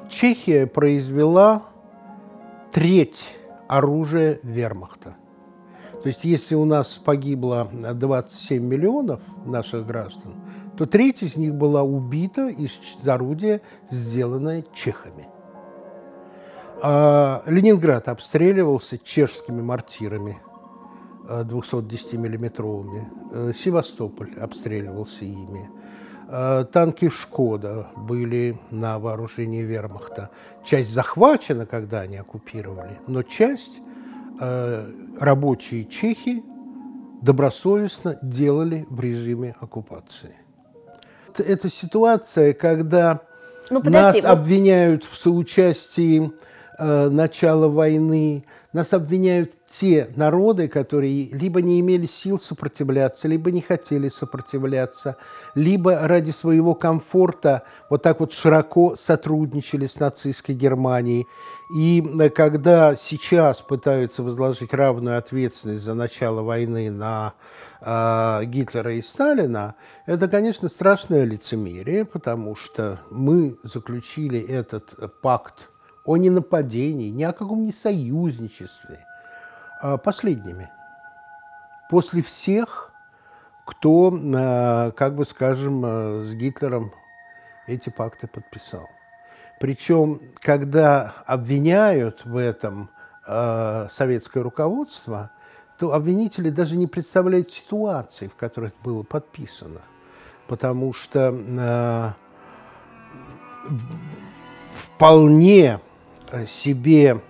Чехия 0.09 0.67
произвела 0.67 1.63
треть 2.71 3.19
оружия 3.67 4.39
вермахта. 4.43 5.15
То 6.03 6.07
есть 6.07 6.23
если 6.23 6.55
у 6.55 6.65
нас 6.65 6.99
погибло 7.03 7.69
27 7.71 8.63
миллионов 8.63 9.21
наших 9.45 9.85
граждан, 9.85 10.33
то 10.77 10.85
треть 10.85 11.21
из 11.21 11.35
них 11.37 11.53
была 11.53 11.83
убита 11.83 12.47
из 12.47 12.71
орудия, 13.05 13.61
сделанное 13.89 14.65
чехами. 14.73 15.27
А 16.81 17.43
Ленинград 17.45 18.07
обстреливался 18.07 18.97
чешскими 18.97 19.61
мортирами 19.61 20.39
210-миллиметровыми. 21.27 23.07
Э, 23.31 23.53
Севастополь 23.55 24.33
обстреливался 24.39 25.25
ими. 25.25 25.69
Э, 26.33 26.63
танки 26.71 27.09
«Шкода» 27.09 27.87
были 27.97 28.57
на 28.69 28.99
вооружении 28.99 29.63
вермахта. 29.63 30.29
Часть 30.63 30.93
захвачена, 30.93 31.65
когда 31.65 31.99
они 32.01 32.15
оккупировали, 32.15 32.99
но 33.05 33.21
часть 33.21 33.81
э, 34.39 34.91
рабочие 35.19 35.83
чехи 35.83 36.41
добросовестно 37.21 38.17
делали 38.21 38.87
в 38.89 39.01
режиме 39.01 39.55
оккупации. 39.59 40.35
Это 41.37 41.69
ситуация, 41.69 42.53
когда 42.53 43.21
ну, 43.69 43.81
подожди, 43.81 44.21
нас 44.21 44.29
вот... 44.29 44.39
обвиняют 44.39 45.03
в 45.03 45.19
соучастии 45.19 46.31
э, 46.81 47.09
начала 47.09 47.67
войны, 47.67 48.43
нас 48.73 48.93
обвиняют 48.93 49.51
те 49.67 50.09
народы, 50.15 50.67
которые 50.67 51.27
либо 51.27 51.61
не 51.61 51.79
имели 51.79 52.07
сил 52.07 52.39
сопротивляться, 52.39 53.27
либо 53.27 53.51
не 53.51 53.61
хотели 53.61 54.09
сопротивляться, 54.09 55.17
либо 55.53 56.07
ради 56.07 56.31
своего 56.31 56.73
комфорта 56.73 57.63
вот 57.89 58.01
так 58.01 58.19
вот 58.19 58.33
широко 58.33 58.95
сотрудничали 58.95 59.85
с 59.85 59.99
нацистской 59.99 60.55
Германией. 60.55 61.27
И 61.75 62.03
э, 62.19 62.29
когда 62.29 62.95
сейчас 62.95 63.61
пытаются 63.61 64.23
возложить 64.23 64.73
равную 64.73 65.17
ответственность 65.17 65.83
за 65.83 65.93
начало 65.93 66.41
войны 66.41 66.89
на 66.89 67.33
э, 67.81 68.45
Гитлера 68.45 68.93
и 68.93 69.01
Сталина, 69.01 69.75
это, 70.07 70.27
конечно, 70.27 70.67
страшное 70.67 71.25
лицемерие, 71.25 72.05
потому 72.05 72.55
что 72.55 72.99
мы 73.11 73.57
заключили 73.63 74.39
этот 74.39 74.95
пакт 75.21 75.70
о 76.11 76.17
ненападении, 76.17 77.09
ни 77.09 77.23
о 77.23 77.31
каком 77.31 77.63
не 77.63 77.71
союзничестве, 77.71 78.99
а 79.81 79.97
последними. 79.97 80.69
После 81.89 82.21
всех, 82.21 82.91
кто, 83.65 84.13
а, 84.35 84.91
как 84.91 85.15
бы 85.15 85.25
скажем, 85.25 85.81
а, 85.85 86.25
с 86.25 86.33
Гитлером 86.33 86.91
эти 87.65 87.89
пакты 87.89 88.27
подписал. 88.27 88.89
Причем, 89.61 90.19
когда 90.39 91.13
обвиняют 91.25 92.25
в 92.25 92.35
этом 92.35 92.89
советское 93.23 94.41
руководство, 94.41 95.29
то 95.77 95.93
обвинители 95.93 96.49
даже 96.49 96.75
не 96.75 96.87
представляют 96.87 97.51
ситуации, 97.51 98.27
в 98.27 98.35
которых 98.35 98.73
было 98.83 99.03
подписано. 99.03 99.81
Потому 100.47 100.91
что 100.91 102.15
вполне 104.73 105.79
себе 106.47 107.21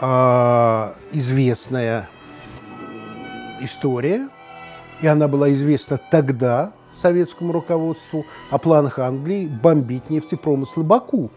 э, 0.00 0.92
известная 1.12 2.08
история, 3.60 4.28
и 5.00 5.06
она 5.06 5.28
была 5.28 5.52
известна 5.52 6.00
тогда 6.10 6.72
советскому 6.94 7.52
руководству 7.52 8.24
о 8.50 8.58
планах 8.58 8.98
Англии 8.98 9.46
бомбить 9.46 10.10
нефтепромыслы 10.10 10.82
Баку. 10.84 11.30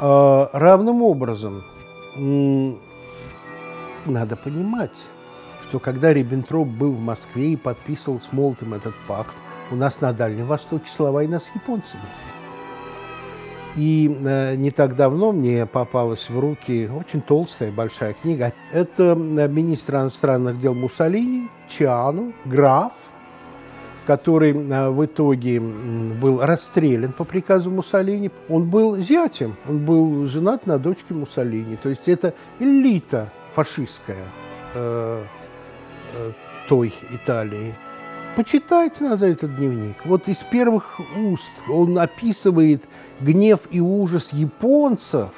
Э, 0.00 0.46
равным 0.52 1.02
образом 1.02 1.62
надо 4.06 4.36
понимать, 4.36 4.96
что 5.62 5.78
когда 5.78 6.12
Риббентроп 6.12 6.68
был 6.68 6.92
в 6.92 7.00
Москве 7.00 7.52
и 7.52 7.56
подписывал 7.56 8.20
с 8.20 8.32
Молотом 8.32 8.74
этот 8.74 8.94
пакт, 9.08 9.34
у 9.70 9.76
нас 9.76 10.00
на 10.00 10.12
Дальнем 10.12 10.46
Востоке 10.46 10.86
шла 10.94 11.10
война 11.10 11.40
с 11.40 11.50
японцами. 11.54 12.02
И 13.76 14.08
э, 14.24 14.54
не 14.54 14.70
так 14.70 14.94
давно 14.94 15.32
мне 15.32 15.66
попалась 15.66 16.30
в 16.30 16.38
руки 16.38 16.88
очень 16.88 17.20
толстая 17.20 17.72
большая 17.72 18.14
книга. 18.14 18.52
Это 18.72 19.14
министр 19.16 19.96
иностранных 19.96 20.60
дел 20.60 20.74
Муссолини, 20.74 21.48
Чиану, 21.68 22.32
граф, 22.44 22.92
который 24.06 24.52
э, 24.52 24.90
в 24.90 25.04
итоге 25.04 25.60
был 25.60 26.40
расстрелян 26.40 27.12
по 27.12 27.24
приказу 27.24 27.70
Муссолини. 27.70 28.30
Он 28.48 28.68
был 28.68 28.98
зятем, 28.98 29.56
он 29.68 29.84
был 29.84 30.26
женат 30.28 30.66
на 30.66 30.78
дочке 30.78 31.14
Муссолини. 31.14 31.76
То 31.76 31.88
есть 31.88 32.06
это 32.06 32.34
элита 32.60 33.30
фашистская 33.54 34.28
э, 34.74 35.24
э, 36.14 36.32
той 36.68 36.94
Италии. 37.10 37.74
Почитайте 38.36 39.04
надо 39.04 39.26
этот 39.26 39.54
дневник. 39.56 39.94
Вот 40.04 40.26
из 40.26 40.38
первых 40.38 40.98
уст 41.16 41.52
он 41.68 41.96
описывает 42.00 42.82
гнев 43.20 43.60
и 43.70 43.78
ужас 43.78 44.30
японцев, 44.32 45.30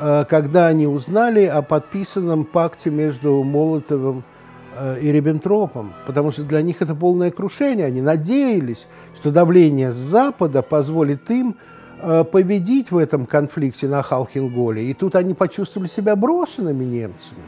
э, 0.00 0.24
когда 0.26 0.68
они 0.68 0.86
узнали 0.86 1.44
о 1.44 1.60
подписанном 1.60 2.46
пакте 2.46 2.88
между 2.88 3.42
Молотовым 3.42 4.24
э, 4.74 5.00
и 5.02 5.12
Риббентропом, 5.12 5.92
потому 6.06 6.32
что 6.32 6.44
для 6.44 6.62
них 6.62 6.80
это 6.80 6.94
полное 6.94 7.30
крушение. 7.30 7.84
Они 7.84 8.00
надеялись, 8.00 8.86
что 9.14 9.30
давление 9.30 9.92
с 9.92 9.96
Запада 9.96 10.62
позволит 10.62 11.30
им 11.30 11.56
э, 12.00 12.24
победить 12.24 12.90
в 12.90 12.96
этом 12.96 13.26
конфликте 13.26 13.86
на 13.86 14.00
Халхинголе. 14.00 14.82
И 14.82 14.94
тут 14.94 15.14
они 15.14 15.34
почувствовали 15.34 15.88
себя 15.88 16.16
брошенными 16.16 16.84
немцами. 16.84 17.42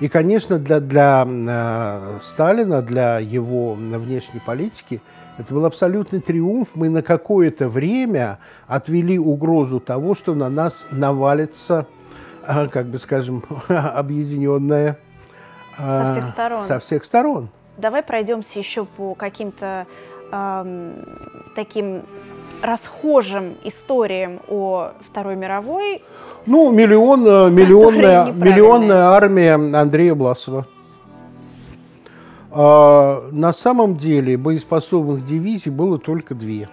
И, 0.00 0.08
конечно, 0.08 0.58
для, 0.58 0.80
для 0.80 1.24
э, 1.26 2.18
Сталина, 2.22 2.82
для 2.82 3.20
его 3.20 3.74
внешней 3.74 4.40
политики, 4.40 5.00
это 5.38 5.54
был 5.54 5.64
абсолютный 5.64 6.20
триумф. 6.20 6.70
Мы 6.74 6.88
на 6.88 7.02
какое-то 7.02 7.68
время 7.68 8.38
отвели 8.66 9.18
угрозу 9.18 9.80
того, 9.80 10.14
что 10.14 10.34
на 10.34 10.48
нас 10.48 10.84
навалится, 10.90 11.86
э, 12.46 12.68
как 12.68 12.86
бы 12.86 12.98
скажем, 12.98 13.44
объединенная... 13.68 14.98
Э, 15.78 16.06
со 16.06 16.12
всех 16.12 16.28
сторон. 16.28 16.64
Со 16.64 16.78
всех 16.80 17.04
сторон. 17.04 17.48
Давай 17.76 18.02
пройдемся 18.02 18.58
еще 18.58 18.84
по 18.84 19.14
каким-то 19.14 19.86
э, 20.30 21.04
таким 21.54 22.02
расхожим 22.64 23.56
историям 23.62 24.40
о 24.48 24.92
Второй 25.00 25.36
мировой. 25.36 26.02
Ну, 26.46 26.72
миллион, 26.72 27.26
э, 27.26 27.50
миллионная, 27.50 28.32
миллионная 28.32 29.04
армия 29.08 29.54
Андрея 29.54 30.14
Власова. 30.14 30.66
А, 32.50 33.28
на 33.32 33.52
самом 33.52 33.96
деле 33.96 34.36
боеспособных 34.36 35.26
дивизий 35.26 35.70
было 35.70 35.98
только 35.98 36.34
две. 36.34 36.68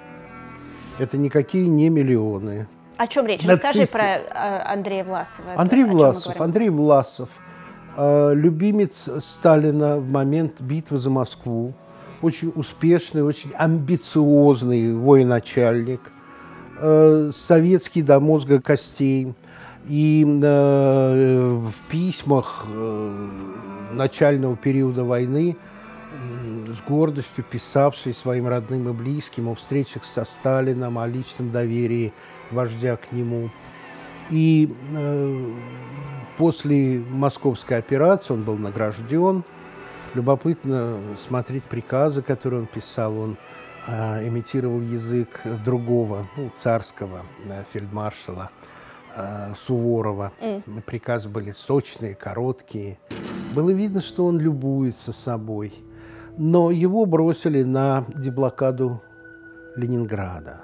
Это 0.99 1.17
никакие 1.17 1.67
не 1.67 1.89
миллионы. 1.89 2.67
О 2.97 3.07
чем 3.07 3.25
речь? 3.25 3.43
Нацисты. 3.43 3.67
Расскажи 3.67 3.91
про 3.91 4.03
э, 4.03 4.63
Андрея 4.63 5.03
Власова. 5.03 5.53
Андрей 5.55 5.83
Это, 5.83 5.91
Власов. 5.91 6.41
Андрей 6.41 6.69
Власов, 6.69 7.29
э, 7.97 8.31
любимец 8.35 9.09
Сталина 9.21 9.97
в 9.97 10.11
момент 10.11 10.61
битвы 10.61 10.99
за 10.99 11.09
Москву 11.09 11.73
очень 12.21 12.51
успешный, 12.55 13.23
очень 13.23 13.51
амбициозный 13.57 14.93
военачальник, 14.93 16.01
э, 16.77 17.31
советский 17.35 18.01
до 18.01 18.19
мозга 18.19 18.61
костей. 18.61 19.33
И 19.87 20.23
э, 20.25 21.55
в 21.55 21.73
письмах 21.89 22.67
э, 22.69 23.29
начального 23.91 24.55
периода 24.55 25.03
войны 25.03 25.57
с 26.67 26.87
гордостью 26.87 27.43
писавший 27.43 28.13
своим 28.13 28.47
родным 28.47 28.89
и 28.89 28.93
близким 28.93 29.49
о 29.49 29.55
встречах 29.55 30.05
со 30.05 30.23
Сталином, 30.23 30.99
о 30.99 31.07
личном 31.07 31.51
доверии 31.51 32.13
вождя 32.51 32.95
к 32.97 33.11
нему. 33.11 33.49
И 34.29 34.71
э, 34.95 35.51
после 36.37 36.99
московской 37.09 37.77
операции 37.77 38.33
он 38.33 38.43
был 38.43 38.57
награжден– 38.57 39.43
Любопытно 40.13 40.99
смотреть 41.17 41.63
приказы, 41.63 42.21
которые 42.21 42.61
он 42.61 42.67
писал. 42.67 43.17
Он 43.17 43.37
э, 43.87 44.27
имитировал 44.27 44.81
язык 44.81 45.41
другого, 45.63 46.27
ну, 46.35 46.51
царского 46.57 47.21
э, 47.45 47.63
фельдмаршала 47.71 48.51
э, 49.15 49.53
Суворова. 49.57 50.33
Mm. 50.41 50.81
Приказы 50.81 51.29
были 51.29 51.51
сочные, 51.51 52.15
короткие. 52.15 52.99
Было 53.55 53.69
видно, 53.69 54.01
что 54.01 54.25
он 54.25 54.37
любуется 54.37 55.13
собой. 55.13 55.73
Но 56.37 56.71
его 56.71 57.05
бросили 57.05 57.63
на 57.63 58.05
деблокаду 58.13 59.01
Ленинграда. 59.77 60.61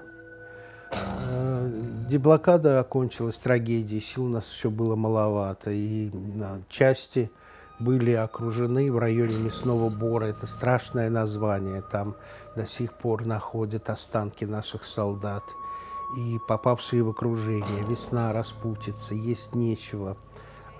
Э, 0.91 1.69
деблокада 2.09 2.79
окончилась 2.79 3.35
трагедией, 3.35 4.01
сил 4.01 4.25
у 4.25 4.29
нас 4.29 4.51
еще 4.51 4.69
было 4.69 4.95
маловато, 4.95 5.71
и 5.71 6.11
части 6.69 7.31
были 7.79 8.11
окружены 8.11 8.91
в 8.91 8.97
районе 8.97 9.35
Мясного 9.35 9.89
Бора. 9.89 10.25
Это 10.25 10.47
страшное 10.47 11.09
название, 11.09 11.81
там 11.81 12.15
до 12.55 12.65
сих 12.65 12.93
пор 12.93 13.25
находят 13.25 13.89
останки 13.89 14.45
наших 14.45 14.83
солдат. 14.83 15.43
И 16.17 16.39
попавшие 16.47 17.03
в 17.03 17.09
окружение, 17.09 17.83
весна 17.83 18.31
распутится, 18.31 19.13
есть 19.13 19.53
нечего, 19.53 20.17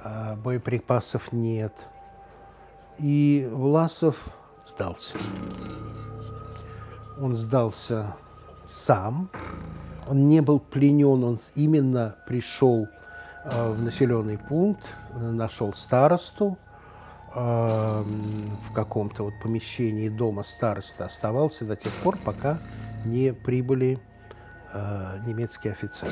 а 0.04 0.36
боеприпасов 0.36 1.32
нет. 1.34 1.74
И 2.98 3.48
Власов 3.52 4.16
сдался. 4.66 5.18
Он 7.20 7.36
сдался 7.36 8.16
сам, 8.66 9.30
он 10.08 10.30
не 10.30 10.42
был 10.42 10.60
пленен, 10.60 11.24
он 11.24 11.40
именно 11.56 12.16
пришел 12.28 12.88
э, 13.44 13.72
в 13.72 13.82
населенный 13.82 14.38
пункт, 14.38 14.84
нашел 15.14 15.74
старосту, 15.74 16.58
в 17.40 18.74
каком-то 18.74 19.24
вот 19.26 19.34
помещении 19.42 20.10
дома 20.10 20.44
староста 20.44 21.06
оставался 21.06 21.66
до 21.66 21.76
тех 21.76 21.94
пор, 21.94 22.18
пока 22.18 22.58
не 23.06 23.32
прибыли 23.32 24.00
э, 24.74 25.20
немецкие 25.26 25.74
офицеры. 25.74 26.12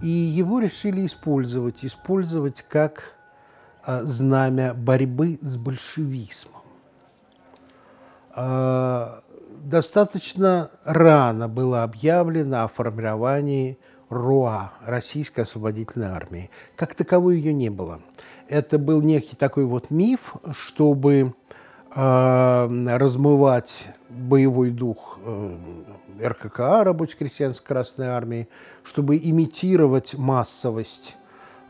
И 0.00 0.08
его 0.08 0.60
решили 0.60 1.04
использовать, 1.04 1.84
использовать 1.84 2.64
как 2.68 3.14
э, 3.86 4.02
знамя 4.04 4.74
борьбы 4.74 5.38
с 5.42 5.56
большевизмом. 5.56 6.62
Э, 8.34 9.20
достаточно 9.58 10.70
рано 10.84 11.48
было 11.48 11.82
объявлено 11.82 12.64
о 12.64 12.68
формировании 12.68 13.78
РОА, 14.08 14.72
Российской 14.86 15.40
освободительной 15.40 16.08
армии. 16.08 16.50
Как 16.76 16.94
таковой 16.94 17.36
ее 17.36 17.52
не 17.52 17.68
было. 17.68 18.00
Это 18.48 18.78
был 18.78 19.02
некий 19.02 19.36
такой 19.36 19.66
вот 19.66 19.90
миф, 19.90 20.34
чтобы 20.52 21.34
э, 21.94 22.96
размывать 22.96 23.86
боевой 24.08 24.70
дух 24.70 25.18
э, 25.22 25.56
РККА, 26.22 26.82
Рабоче-крестьянской 26.84 27.66
Красной 27.66 28.06
Армии, 28.06 28.48
чтобы 28.84 29.18
имитировать 29.18 30.14
массовость 30.14 31.16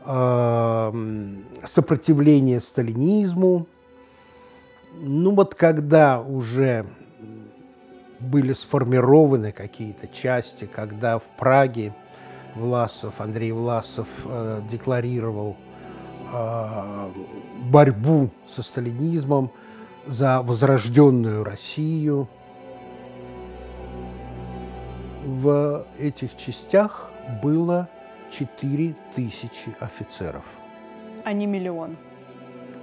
э, 0.05 0.91
сопротивления 1.65 2.61
сталинизму. 2.61 3.67
Ну 5.01 5.35
вот 5.35 5.55
когда 5.55 6.21
уже 6.21 6.85
были 8.21 8.53
сформированы 8.53 9.51
какие-то 9.51 10.07
части, 10.07 10.63
когда 10.65 11.19
в 11.19 11.23
Праге 11.37 11.93
Власов, 12.55 13.19
Андрей 13.19 13.51
Власов 13.51 14.07
э, 14.23 14.61
декларировал 14.71 15.57
борьбу 17.71 18.29
со 18.47 18.61
сталинизмом 18.61 19.51
за 20.05 20.41
возрожденную 20.41 21.43
Россию. 21.43 22.27
В 25.25 25.85
этих 25.97 26.35
частях 26.37 27.11
было 27.43 27.89
4 28.31 28.95
тысячи 29.15 29.75
офицеров. 29.79 30.43
А 31.23 31.33
не 31.33 31.45
миллион. 31.45 31.97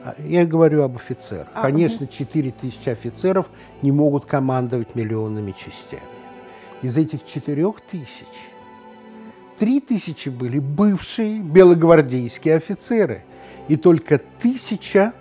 А, 0.04 0.14
я 0.18 0.46
говорю 0.46 0.82
об 0.82 0.96
офицерах. 0.96 1.48
А, 1.54 1.62
Конечно, 1.62 2.06
4 2.06 2.50
тысячи 2.52 2.88
офицеров 2.88 3.46
не 3.82 3.90
могут 3.90 4.26
командовать 4.26 4.94
миллионными 4.94 5.52
частями. 5.52 6.02
Из 6.82 6.96
этих 6.96 7.24
4 7.24 7.72
тысяч 7.90 8.52
3 9.58 9.80
тысячи 9.80 10.28
были 10.28 10.58
бывшие 10.58 11.40
белогвардейские 11.40 12.56
офицеры. 12.56 13.24
И 13.68 13.76
только 13.76 14.18
тысяча 14.18 15.12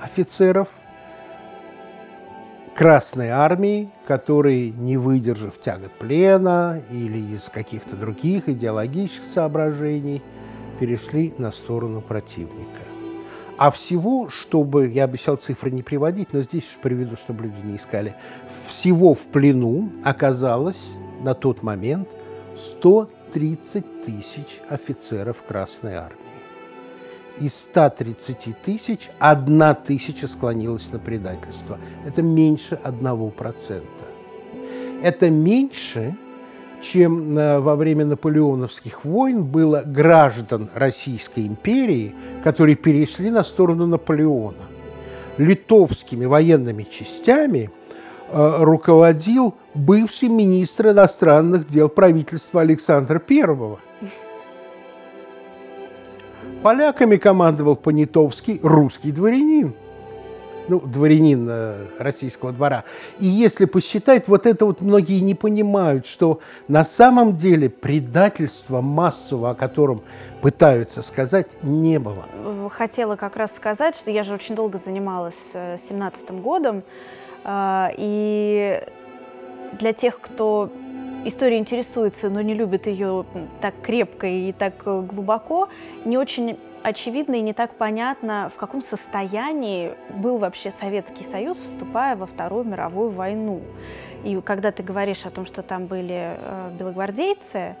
офицеров 0.00 0.68
Красной 2.74 3.30
Армии, 3.30 3.90
которые, 4.06 4.70
не 4.70 4.96
выдержав 4.96 5.60
тягот 5.60 5.90
плена 5.98 6.80
или 6.90 7.18
из 7.34 7.42
каких-то 7.52 7.96
других 7.96 8.48
идеологических 8.48 9.24
соображений, 9.34 10.22
перешли 10.78 11.34
на 11.38 11.50
сторону 11.50 12.00
противника. 12.00 12.82
А 13.56 13.72
всего, 13.72 14.28
чтобы, 14.28 14.86
я 14.86 15.04
обещал 15.04 15.36
цифры 15.36 15.72
не 15.72 15.82
приводить, 15.82 16.32
но 16.32 16.42
здесь 16.42 16.62
уж 16.62 16.80
приведу, 16.80 17.16
чтобы 17.16 17.44
люди 17.44 17.60
не 17.64 17.76
искали, 17.76 18.14
всего 18.68 19.14
в 19.14 19.26
плену 19.26 19.90
оказалось 20.04 20.92
на 21.20 21.34
тот 21.34 21.64
момент 21.64 22.08
130 22.56 24.04
тысяч 24.04 24.60
офицеров 24.68 25.38
Красной 25.42 25.94
Армии. 25.94 26.27
Из 27.40 27.54
130 27.54 28.60
тысяч 28.64 29.10
одна 29.20 29.74
тысяча 29.74 30.26
склонилась 30.26 30.90
на 30.90 30.98
предательство. 30.98 31.78
Это 32.04 32.20
меньше 32.22 32.78
одного 32.82 33.28
процента. 33.28 33.86
Это 35.02 35.30
меньше, 35.30 36.16
чем 36.82 37.38
э, 37.38 37.60
во 37.60 37.76
время 37.76 38.04
наполеоновских 38.06 39.04
войн 39.04 39.44
было 39.44 39.82
граждан 39.84 40.68
Российской 40.74 41.46
империи, 41.46 42.14
которые 42.42 42.74
перешли 42.74 43.30
на 43.30 43.44
сторону 43.44 43.86
Наполеона. 43.86 44.66
Литовскими 45.36 46.24
военными 46.24 46.82
частями 46.82 47.70
э, 48.30 48.56
руководил 48.64 49.54
бывший 49.74 50.28
министр 50.28 50.88
иностранных 50.88 51.68
дел 51.68 51.88
правительства 51.88 52.62
Александра 52.62 53.22
I. 53.30 53.78
Поляками 56.62 57.16
командовал 57.16 57.76
Понятовский 57.76 58.60
русский 58.62 59.12
дворянин 59.12 59.74
ну, 60.68 60.80
дворянин 60.80 61.48
э, 61.50 61.86
российского 61.98 62.52
двора. 62.52 62.84
И 63.18 63.26
если 63.26 63.64
посчитать, 63.64 64.28
вот 64.28 64.46
это 64.46 64.66
вот 64.66 64.80
многие 64.80 65.20
не 65.20 65.34
понимают, 65.34 66.06
что 66.06 66.40
на 66.68 66.84
самом 66.84 67.36
деле 67.36 67.70
предательства 67.70 68.80
массового, 68.80 69.50
о 69.50 69.54
котором 69.54 70.02
пытаются 70.42 71.02
сказать, 71.02 71.48
не 71.62 71.98
было. 71.98 72.26
Хотела 72.70 73.16
как 73.16 73.36
раз 73.36 73.54
сказать, 73.56 73.96
что 73.96 74.10
я 74.10 74.22
же 74.22 74.34
очень 74.34 74.54
долго 74.54 74.78
занималась 74.78 75.52
17 75.52 76.30
э, 76.30 76.34
годом, 76.34 76.82
э, 77.44 77.88
и 77.96 78.82
для 79.78 79.92
тех, 79.92 80.20
кто 80.20 80.70
историей 81.24 81.58
интересуется, 81.58 82.30
но 82.30 82.40
не 82.40 82.54
любит 82.54 82.86
ее 82.86 83.24
так 83.60 83.74
крепко 83.82 84.26
и 84.26 84.52
так 84.52 84.82
глубоко, 84.84 85.68
не 86.04 86.16
очень 86.18 86.58
очевидно 86.82 87.36
и 87.36 87.40
не 87.40 87.52
так 87.52 87.74
понятно, 87.74 88.50
в 88.54 88.58
каком 88.58 88.82
состоянии 88.82 89.92
был 90.14 90.38
вообще 90.38 90.70
Советский 90.70 91.24
Союз, 91.24 91.58
вступая 91.58 92.16
во 92.16 92.26
Вторую 92.26 92.64
мировую 92.64 93.10
войну. 93.10 93.62
И 94.24 94.40
когда 94.40 94.72
ты 94.72 94.82
говоришь 94.82 95.24
о 95.24 95.30
том, 95.30 95.46
что 95.46 95.62
там 95.62 95.86
были 95.86 96.36
э, 96.38 96.70
белогвардейцы... 96.78 97.76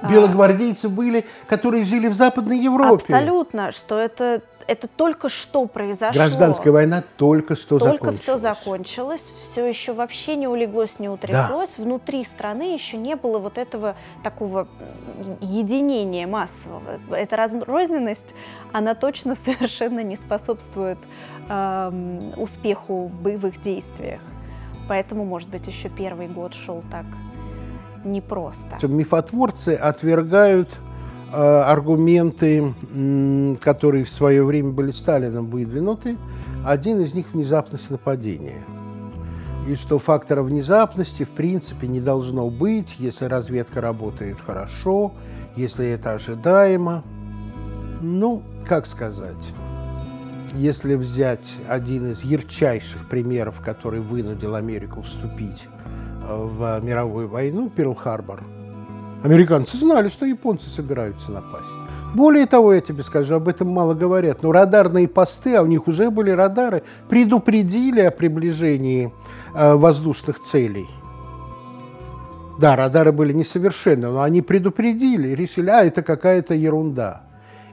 А 0.00 0.12
белогвардейцы 0.12 0.86
а, 0.86 0.90
были, 0.90 1.24
которые 1.48 1.82
жили 1.82 2.08
в 2.08 2.14
Западной 2.14 2.58
Европе. 2.58 3.02
Абсолютно, 3.14 3.72
что 3.72 3.98
это 3.98 4.42
это 4.68 4.86
только 4.86 5.30
что 5.30 5.64
произошло. 5.66 6.12
Гражданская 6.12 6.72
война 6.72 7.02
только 7.16 7.56
что 7.56 7.78
только 7.78 7.94
закончилась. 7.94 8.20
Только 8.20 8.22
все 8.22 8.38
закончилось, 8.38 9.32
все 9.42 9.66
еще 9.66 9.94
вообще 9.94 10.36
не 10.36 10.46
улеглось, 10.46 10.98
не 10.98 11.08
утряслось. 11.08 11.74
Да. 11.76 11.82
Внутри 11.82 12.22
страны 12.22 12.74
еще 12.74 12.98
не 12.98 13.16
было 13.16 13.38
вот 13.38 13.56
этого 13.56 13.96
такого 14.22 14.68
единения 15.40 16.26
массового. 16.26 17.00
Эта 17.10 17.36
разрозненность, 17.36 18.34
она 18.72 18.94
точно 18.94 19.34
совершенно 19.34 20.02
не 20.02 20.16
способствует 20.16 20.98
э, 21.48 22.32
успеху 22.36 23.06
в 23.06 23.20
боевых 23.22 23.62
действиях. 23.62 24.20
Поэтому, 24.86 25.24
может 25.24 25.48
быть, 25.48 25.66
еще 25.66 25.88
первый 25.88 26.28
год 26.28 26.52
шел 26.54 26.82
так 26.90 27.06
непросто. 28.04 28.78
Мифотворцы 28.86 29.70
отвергают 29.70 30.78
аргументы, 31.32 32.74
которые 33.60 34.04
в 34.04 34.10
свое 34.10 34.44
время 34.44 34.72
были 34.72 34.90
Сталином 34.90 35.50
выдвинуты. 35.50 36.16
Один 36.64 37.00
из 37.00 37.14
них– 37.14 37.26
внезапность 37.32 37.90
нападения. 37.90 38.64
И 39.68 39.74
что 39.74 39.98
фактора 39.98 40.42
внезапности 40.42 41.24
в 41.24 41.30
принципе 41.30 41.88
не 41.88 42.00
должно 42.00 42.48
быть, 42.48 42.96
если 42.98 43.26
разведка 43.26 43.80
работает 43.80 44.38
хорошо, 44.40 45.12
если 45.56 45.86
это 45.88 46.12
ожидаемо. 46.12 47.02
Ну, 48.00 48.42
как 48.66 48.86
сказать, 48.86 49.52
если 50.54 50.94
взять 50.94 51.46
один 51.68 52.12
из 52.12 52.22
ярчайших 52.22 53.08
примеров, 53.08 53.60
который 53.60 54.00
вынудил 54.00 54.54
Америку 54.54 55.02
вступить 55.02 55.66
э, 56.26 56.34
в 56.34 56.80
мировую 56.82 57.28
войну, 57.28 57.70
Перл-Харбор– 57.74 58.44
Американцы 59.22 59.76
знали, 59.76 60.08
что 60.08 60.26
японцы 60.26 60.68
собираются 60.70 61.32
напасть. 61.32 61.66
Более 62.14 62.46
того, 62.46 62.72
я 62.72 62.80
тебе 62.80 63.02
скажу, 63.02 63.34
об 63.34 63.48
этом 63.48 63.68
мало 63.68 63.94
говорят, 63.94 64.42
но 64.42 64.52
радарные 64.52 65.08
посты, 65.08 65.56
а 65.56 65.62
у 65.62 65.66
них 65.66 65.88
уже 65.88 66.10
были 66.10 66.30
радары, 66.30 66.84
предупредили 67.08 68.00
о 68.00 68.10
приближении 68.10 69.12
э, 69.54 69.74
воздушных 69.74 70.40
целей. 70.40 70.88
Да, 72.58 72.76
радары 72.76 73.12
были 73.12 73.32
несовершенны, 73.32 74.08
но 74.08 74.22
они 74.22 74.40
предупредили, 74.40 75.28
решили, 75.28 75.70
а, 75.70 75.84
это 75.84 76.02
какая-то 76.02 76.54
ерунда. 76.54 77.27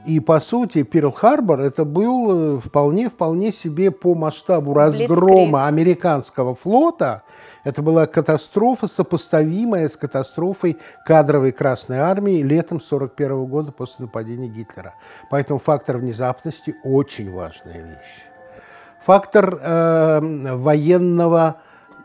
И, 0.06 0.20
по 0.20 0.38
сути, 0.40 0.84
Перл-Харбор 0.84 1.60
это 1.60 1.84
был 1.84 2.60
вполне-вполне 2.60 3.52
себе 3.52 3.90
по 3.90 4.14
масштабу 4.14 4.72
разгрома 4.72 5.66
американского 5.66 6.54
флота. 6.54 7.24
Это 7.64 7.82
была 7.82 8.06
катастрофа, 8.06 8.86
сопоставимая 8.86 9.88
с 9.88 9.96
катастрофой 9.96 10.76
кадровой 11.04 11.50
Красной 11.50 11.98
Армии 11.98 12.40
летом 12.40 12.76
1941 12.76 13.46
года 13.46 13.72
после 13.72 14.04
нападения 14.04 14.46
Гитлера. 14.46 14.94
Поэтому 15.28 15.58
фактор 15.58 15.96
внезапности 15.96 16.76
очень 16.84 17.32
важная 17.32 17.82
вещь. 17.82 18.22
Фактор 19.04 19.58
э, 19.60 20.54
военного 20.54 21.56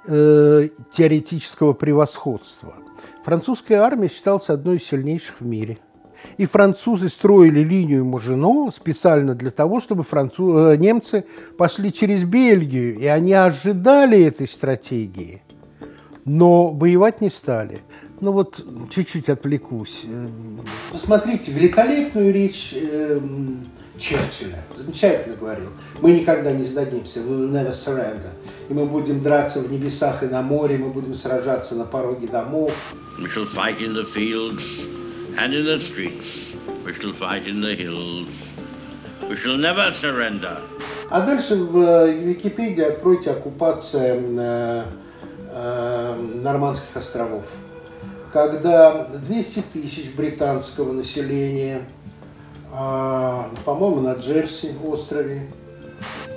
э, 0.07 0.69
теоретического 0.91 1.73
превосходства. 1.73 2.73
Французская 3.23 3.75
армия 3.75 4.09
считалась 4.09 4.49
одной 4.49 4.77
из 4.77 4.85
сильнейших 4.85 5.39
в 5.39 5.45
мире– 5.45 5.77
и 6.37 6.45
французы 6.45 7.09
строили 7.09 7.59
линию 7.59 8.05
Мажино 8.05 8.71
специально 8.71 9.35
для 9.35 9.51
того, 9.51 9.81
чтобы 9.81 10.03
француз... 10.03 10.73
Э, 10.73 10.77
немцы 10.77 11.25
пошли 11.57 11.91
через 11.91 12.23
Бельгию. 12.23 12.97
И 12.97 13.05
они 13.05 13.33
ожидали 13.33 14.23
этой 14.23 14.47
стратегии, 14.47 15.41
но 16.25 16.69
воевать 16.69 17.21
не 17.21 17.29
стали. 17.29 17.79
Ну 18.21 18.33
вот, 18.33 18.63
чуть-чуть 18.91 19.29
отвлекусь. 19.29 20.03
Э, 20.05 20.27
посмотрите, 20.91 21.51
великолепную 21.51 22.31
речь 22.31 22.75
э, 22.75 23.19
Черчилля. 23.97 24.63
Замечательно 24.77 25.35
говорил. 25.35 25.69
Мы 26.01 26.13
никогда 26.13 26.51
не 26.51 26.65
сдадимся. 26.65 27.19
We 27.19 27.29
will 27.29 27.51
never 27.51 27.71
surrender. 27.71 28.31
И 28.69 28.73
мы 28.73 28.85
будем 28.85 29.21
драться 29.21 29.59
в 29.59 29.71
небесах 29.71 30.23
и 30.23 30.27
на 30.27 30.41
море, 30.41 30.77
мы 30.77 30.89
будем 30.89 31.13
сражаться 31.13 31.75
на 31.75 31.85
пороге 31.85 32.27
домов. 32.27 32.95
We 33.19 33.27
shall 33.27 33.47
fight 33.53 33.79
in 33.79 33.93
the 33.93 34.05
fields 34.13 34.61
and 35.37 35.53
in 35.53 35.65
the 35.65 35.79
streets. 35.79 36.27
We 36.85 36.93
shall 36.93 37.13
fight 37.13 37.47
in 37.47 37.61
the 37.61 37.75
hills. 37.75 38.29
We 39.29 39.37
shall 39.37 39.57
never 39.57 39.93
surrender. 39.93 40.57
А 41.09 41.21
дальше 41.25 41.55
в 41.55 41.77
э, 41.77 42.13
Википедии 42.13 42.83
откройте 42.83 43.31
оккупация 43.31 44.17
э, 44.17 44.83
э, 45.51 46.15
Нормандских 46.41 46.95
островов. 46.95 47.43
Когда 48.31 49.05
200 49.05 49.63
тысяч 49.73 50.15
британского 50.15 50.93
населения, 50.93 51.81
э, 52.71 53.43
по-моему, 53.65 54.01
на 54.01 54.13
Джерси 54.13 54.71
острове, 54.83 55.49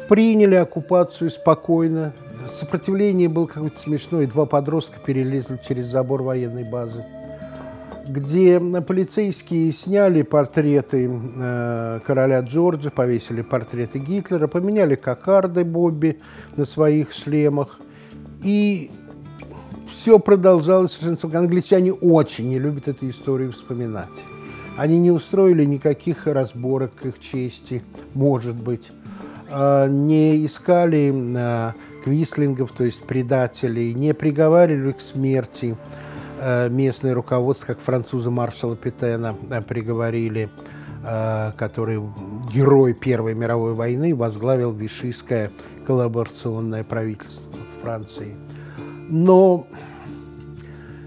приняли 0.09 0.57
оккупацию 0.57 1.31
спокойно. 1.31 2.13
Сопротивление 2.61 3.29
было 3.29 3.47
какое-то 3.47 3.79
смешное. 3.79 4.27
Два 4.27 4.45
подростка 4.45 4.99
перелезли 4.99 5.59
через 5.67 5.87
забор 5.87 6.23
военной 6.23 6.65
базы 6.65 7.05
где 8.09 8.61
полицейские 8.61 9.73
сняли 9.73 10.23
портреты 10.23 11.11
э, 11.11 12.01
короля 12.07 12.41
Джорджа, 12.41 12.91
повесили 12.91 13.43
портреты 13.43 13.99
Гитлера, 13.99 14.47
поменяли 14.47 14.95
кокарды 14.95 15.65
Бобби 15.65 16.19
на 16.57 16.65
своих 16.65 17.13
шлемах. 17.13 17.81
И 18.43 18.91
все 19.93 20.19
продолжалось 20.19 20.99
Англичане 21.23 21.93
очень 21.93 22.49
не 22.49 22.59
любят 22.59 22.89
эту 22.89 23.09
историю 23.09 23.53
вспоминать. 23.53 24.09
Они 24.77 24.99
не 24.99 25.11
устроили 25.11 25.65
никаких 25.65 26.27
разборок 26.27 26.95
к 26.95 27.07
их 27.07 27.21
чести, 27.21 27.83
может 28.13 28.57
быть. 28.57 28.91
Э, 29.51 29.89
не 29.89 30.45
искали 30.45 31.13
э, 31.15 31.73
квислингов, 32.05 32.73
то 32.73 32.85
есть 32.85 33.01
предателей, 33.01 33.95
не 33.95 34.13
приговаривали 34.13 34.93
к 34.93 35.01
смерти 35.01 35.77
местное 36.69 37.15
руководство, 37.15 37.67
как 37.67 37.81
француза 37.81 38.31
маршала 38.31 38.77
Петена 38.77 39.37
э, 39.51 39.63
приговорили, 39.63 40.51
э, 41.05 41.53
который 41.57 42.03
герой 42.53 42.95
Первой 42.95 43.35
мировой 43.35 43.75
войны 43.75 44.15
возглавил 44.15 44.73
Вишийское 44.73 45.51
коллаборационное 45.87 46.85
правительство 46.85 47.45
Франции. 47.83 48.37
Но 49.09 49.67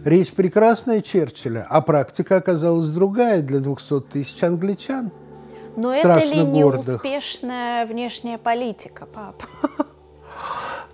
речь 0.05 0.31
прекрасная 0.31 1.01
Черчилля, 1.01 1.65
а 1.69 1.81
практика 1.81 2.37
оказалась 2.37 2.89
другая 2.89 3.41
для 3.41 3.59
200 3.59 4.01
тысяч 4.01 4.41
англичан. 4.43 5.11
Но 5.75 5.93
это 5.93 6.19
ли 6.19 6.43
не 6.43 6.63
успешная 6.63 7.85
внешняя 7.85 8.37
политика, 8.37 9.05
пап? 9.05 9.43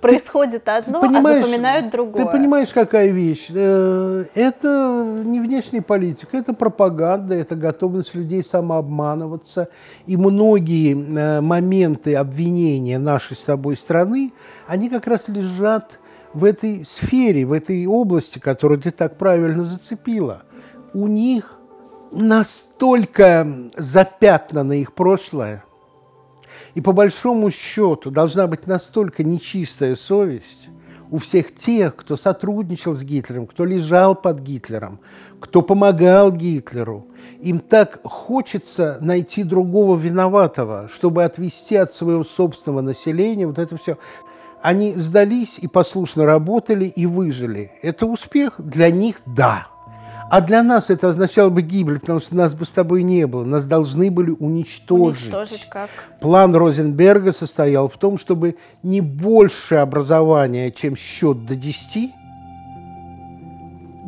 происходит 0.04 0.68
одно, 0.68 1.02
а 1.02 1.22
запоминают 1.22 1.90
другое. 1.92 2.26
Ты 2.26 2.32
понимаешь, 2.32 2.70
какая 2.70 3.08
вещь? 3.08 3.48
Э, 3.54 4.26
это 4.36 5.22
не 5.26 5.40
внешняя 5.40 5.82
политика, 5.82 6.38
это 6.38 6.54
пропаганда, 6.54 7.36
это 7.36 7.56
готовность 7.56 8.14
людей 8.14 8.44
самообманываться. 8.44 9.70
И 10.06 10.18
многие 10.18 10.94
э, 10.94 11.42
моменты 11.42 12.16
обвинения 12.16 13.00
нашей 13.00 13.36
с 13.36 13.42
тобой 13.42 13.78
страны, 13.78 14.34
они 14.68 14.90
как 14.90 15.08
раз 15.08 15.28
лежат 15.28 16.00
в 16.34 16.44
этой 16.44 16.86
сфере, 16.86 17.46
в 17.46 17.54
этой 17.54 17.86
области, 17.86 18.40
которую 18.40 18.82
ты 18.82 18.92
так 18.92 19.18
правильно 19.18 19.64
зацепила. 19.64 20.44
У 20.94 21.08
них 21.08 21.60
настолько 22.12 23.48
запятнано 23.76 24.74
их 24.74 24.94
прошлое, 24.94 25.64
и 26.76 26.82
по 26.82 26.92
большому 26.92 27.52
счету 27.52 28.12
должна 28.12 28.48
быть 28.48 28.68
настолько 28.68 29.24
нечистая 29.24 29.96
совесть 29.96 30.70
у 31.12 31.20
всех 31.20 31.54
тех, 31.54 31.96
кто 31.96 32.18
сотрудничал 32.18 32.96
с 32.96 33.04
Гитлером, 33.04 33.46
кто 33.46 33.66
лежал 33.66 34.16
под 34.16 34.40
Гитлером, 34.40 35.00
кто 35.40 35.62
помогал 35.62 36.32
Гитлеру. 36.32 37.08
Им 37.40 37.60
так 37.60 38.00
хочется 38.04 38.98
найти 39.00 39.44
другого 39.44 39.96
виноватого, 39.96 40.88
чтобы 40.88 41.24
отвести 41.24 41.76
от 41.76 41.94
своего 41.94 42.24
собственного 42.24 42.82
населения 42.82 43.46
вот 43.46 43.60
это 43.60 43.78
все. 43.78 43.98
Они 44.64 44.94
сдались 44.96 45.60
и 45.60 45.68
послушно 45.68 46.26
работали 46.26 46.86
и 46.86 47.06
выжили. 47.06 47.74
Это 47.82 48.06
успех? 48.08 48.56
Для 48.58 48.90
них– 48.90 49.22
да. 49.26 49.68
А 50.34 50.42
для 50.42 50.64
нас 50.64 50.90
это 50.90 51.10
означало 51.10 51.52
бы 51.52 51.62
гибель, 51.62 52.00
потому 52.00 52.20
что 52.20 52.36
нас 52.36 52.56
бы 52.56 52.66
с 52.66 52.70
тобой 52.70 53.04
не 53.04 53.28
было. 53.28 53.44
Нас 53.44 53.68
должны 53.68 54.10
были 54.10 54.32
уничтожить. 54.32 55.26
Уничтожить 55.26 55.70
как? 55.70 55.92
План 56.22 56.56
Розенберга 56.56 57.32
состоял 57.32 57.88
в 57.88 57.98
том, 57.98 58.18
чтобы 58.18 58.56
не 58.82 59.00
больше 59.00 59.76
образования, 59.76 60.72
чем 60.72 60.96
счет 60.96 61.46
до 61.46 61.56
10, 61.56 62.12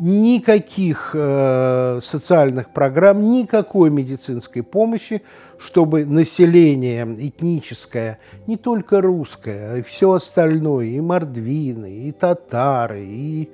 никаких 0.00 1.12
э, 1.14 2.00
социальных 2.02 2.70
программ, 2.70 3.30
никакой 3.30 3.90
медицинской 3.90 4.64
помощи, 4.64 5.22
чтобы 5.60 6.04
население 6.06 7.04
этническое, 7.04 8.18
не 8.48 8.56
только 8.56 9.00
русское, 9.00 9.74
а 9.74 9.78
и 9.78 9.82
все 9.82 10.10
остальное, 10.10 10.86
и 10.86 11.00
мордвины, 11.00 12.08
и 12.08 12.10
татары, 12.10 13.04
и 13.04 13.48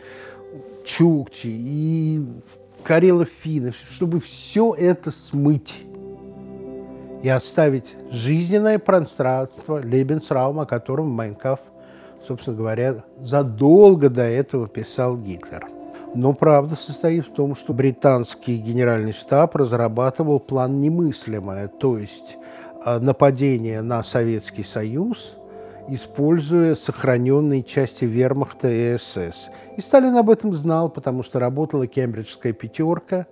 чукчи, 0.87 1.49
и 1.49 2.27
карелов 2.83 3.29
финнов, 3.29 3.77
чтобы 3.90 4.21
все 4.21 4.75
это 4.75 5.11
смыть 5.11 5.85
и 7.23 7.29
оставить 7.29 7.95
жизненное 8.11 8.79
пространство 8.79 9.81
Лебенсраум, 9.81 10.61
о 10.61 10.66
котором 10.66 11.09
Майнкаф, 11.11 11.61
собственно 12.27 12.57
говоря, 12.57 13.05
задолго 13.18 14.11
до 14.11 14.23
этого 14.23 14.68
писал 14.68 15.16
Гитлер. 15.16 15.66
Но 16.14 16.33
правда 16.33 16.77
состоит 16.77 17.27
в 17.27 17.33
том, 17.33 17.57
что 17.57 17.73
британский 17.73 18.59
генеральный 18.59 19.12
штаб 19.12 19.57
разрабатывал 19.57 20.40
план 20.40 20.81
немыслимое, 20.81 21.68
то 21.68 21.97
есть 21.97 22.37
э, 22.85 22.99
нападение 22.99 23.81
на 23.81 24.03
Советский 24.03 24.64
Союз– 24.64 25.37
используя 25.88 26.75
сохраненные 26.75 27.62
части 27.62 28.05
вермахта 28.05 28.71
и 28.71 28.97
СС. 28.97 29.51
И 29.77 29.81
Сталин 29.81 30.16
об 30.16 30.31
этом 30.31 30.55
знал, 30.55 30.88
потому 30.88 31.23
что 31.23 31.38
работала 31.38 31.87
кембриджская 31.87 32.53
пятерка. 32.53 33.27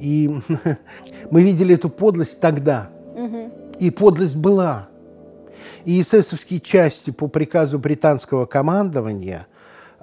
И 0.00 0.30
мы 1.30 1.42
видели 1.42 1.74
эту 1.74 1.88
подлость 1.88 2.40
тогда. 2.40 2.90
И 3.78 3.90
подлость 3.90 4.36
была. 4.36 4.88
И 5.84 6.00
эсэсовские 6.00 6.60
части 6.60 7.10
по 7.10 7.28
приказу 7.28 7.78
британского 7.78 8.46
командования 8.46 9.46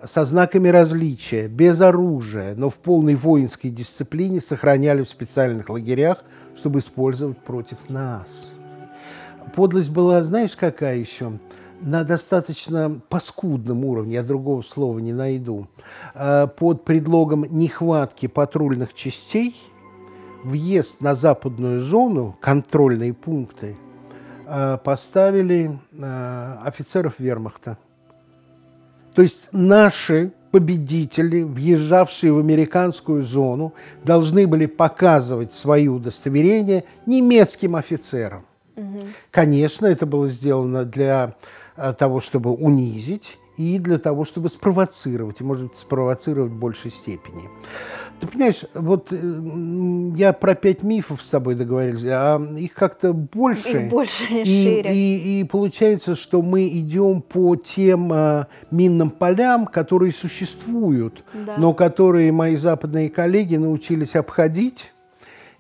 со 0.06 0.26
знаками 0.26 0.68
различия, 0.68 1.48
без 1.48 1.80
оружия, 1.82 2.56
но 2.56 2.70
в 2.70 2.76
полной 2.76 3.16
воинской 3.16 3.70
дисциплине 3.70 4.42
сохраняли 4.42 5.04
в 5.04 5.10
специальных 5.10 5.70
лагерях, 5.70 6.24
чтобы 6.58 6.80
использовать 6.80 7.38
против 7.38 7.90
нас. 7.90 8.48
Подлость 9.56 9.90
была, 9.90 10.24
знаешь, 10.24 10.56
какая 10.56 10.98
еще? 10.98 11.34
На 11.84 12.04
достаточно 12.04 13.02
паскудном 13.10 13.86
уровне, 13.86 14.16
я 14.16 14.24
другого 14.24 14.62
слова 14.62 15.00
не 15.00 15.14
найду, 15.14 15.68
а, 16.16 16.48
под 16.48 16.86
предлогом 16.86 17.46
нехватки 17.50 18.28
патрульных 18.28 18.94
частей 18.94 19.56
въезд 20.44 21.02
на 21.02 21.16
западную 21.16 21.82
зону, 21.82 22.36
контрольные 22.40 23.14
пункты, 23.14 23.76
а, 24.46 24.78
поставили 24.78 25.78
а, 26.02 26.62
офицеров 26.66 27.20
вермахта. 27.20 27.78
То 29.14 29.22
есть 29.22 29.50
наши 29.52 30.32
победители, 30.52 31.42
въезжавшие 31.42 32.32
в 32.32 32.40
американскую 32.40 33.24
зону, 33.24 33.74
должны 34.04 34.48
были 34.48 34.68
показывать 34.68 35.52
свои 35.52 35.88
удостоверения 35.88 36.84
немецким 37.06 37.76
офицерам. 37.76 38.46
Угу. 38.76 39.02
Конечно, 39.32 39.86
это 39.86 40.06
было 40.06 40.28
сделано 40.30 40.86
для 40.86 41.26
э, 41.26 41.63
того, 41.76 42.22
чтобы 42.22 42.52
унизить 42.52 43.38
и 43.58 43.78
для 43.78 44.00
того, 44.00 44.26
чтобы 44.26 44.50
спровоцировать, 44.50 45.42
и, 45.42 45.44
может 45.44 45.68
быть, 45.68 45.78
спровоцировать 45.78 46.52
в 46.52 46.56
большей 46.56 46.92
степени. 46.92 47.50
Ты 48.20 48.28
понимаешь, 48.28 48.64
вот 48.74 49.12
э, 49.12 50.14
я 50.16 50.34
про 50.34 50.56
пять 50.56 50.82
мифов 50.84 51.22
с 51.22 51.26
тобой 51.26 51.56
договорились, 51.56 52.04
а 52.06 52.42
их 52.58 52.74
как-то 52.74 53.14
больше. 53.14 53.84
Их 53.84 53.90
больше 53.90 54.24
и, 54.24 54.44
шире. 54.44 54.94
И, 54.94 55.42
и 55.42 55.44
получается, 55.44 56.16
что 56.16 56.42
мы 56.42 56.68
идем 56.68 57.22
по 57.22 57.56
тем 57.56 58.12
а, 58.12 58.48
минным 58.72 59.10
полям, 59.10 59.66
которые 59.66 60.14
существуют, 60.14 61.24
да. 61.34 61.58
но 61.58 61.74
которые 61.74 62.32
мои 62.32 62.56
западные 62.56 63.10
коллеги 63.10 63.58
научились 63.58 64.16
обходить 64.16 64.94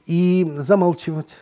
и 0.06 0.52
замалчивать. 0.56 1.36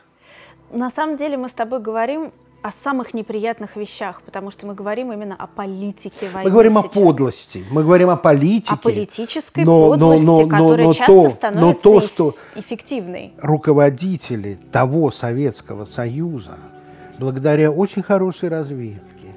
На 0.71 0.89
самом 0.89 1.17
деле 1.17 1.37
мы 1.37 1.49
с 1.49 1.53
тобой 1.53 1.81
говорим 1.81 2.31
о 2.61 2.71
самых 2.71 3.13
неприятных 3.13 3.75
вещах, 3.75 4.21
потому 4.21 4.51
что 4.51 4.67
мы 4.67 4.75
говорим 4.75 5.11
именно 5.11 5.35
о 5.35 5.47
политике 5.47 6.29
войны. 6.29 6.43
Мы 6.43 6.51
говорим 6.51 6.73
сейчас. 6.73 6.85
о 6.85 6.89
подлости, 6.89 7.65
мы 7.71 7.83
говорим 7.83 8.09
о 8.09 8.17
политике. 8.17 8.73
О 8.73 8.77
политической 8.77 9.63
но, 9.65 9.89
подлости, 9.89 10.25
но, 10.25 10.41
но, 10.41 10.47
которая 10.47 10.87
но, 10.87 10.93
часто 10.93 11.13
то, 11.13 11.29
становится 11.29 11.61
но 11.61 11.73
то, 11.73 12.01
что 12.01 12.35
эффективной. 12.55 13.33
Руководители 13.41 14.59
того 14.71 15.09
Советского 15.09 15.85
Союза, 15.85 16.57
благодаря 17.17 17.71
очень 17.71 18.03
хорошей 18.03 18.49
разведке, 18.49 19.33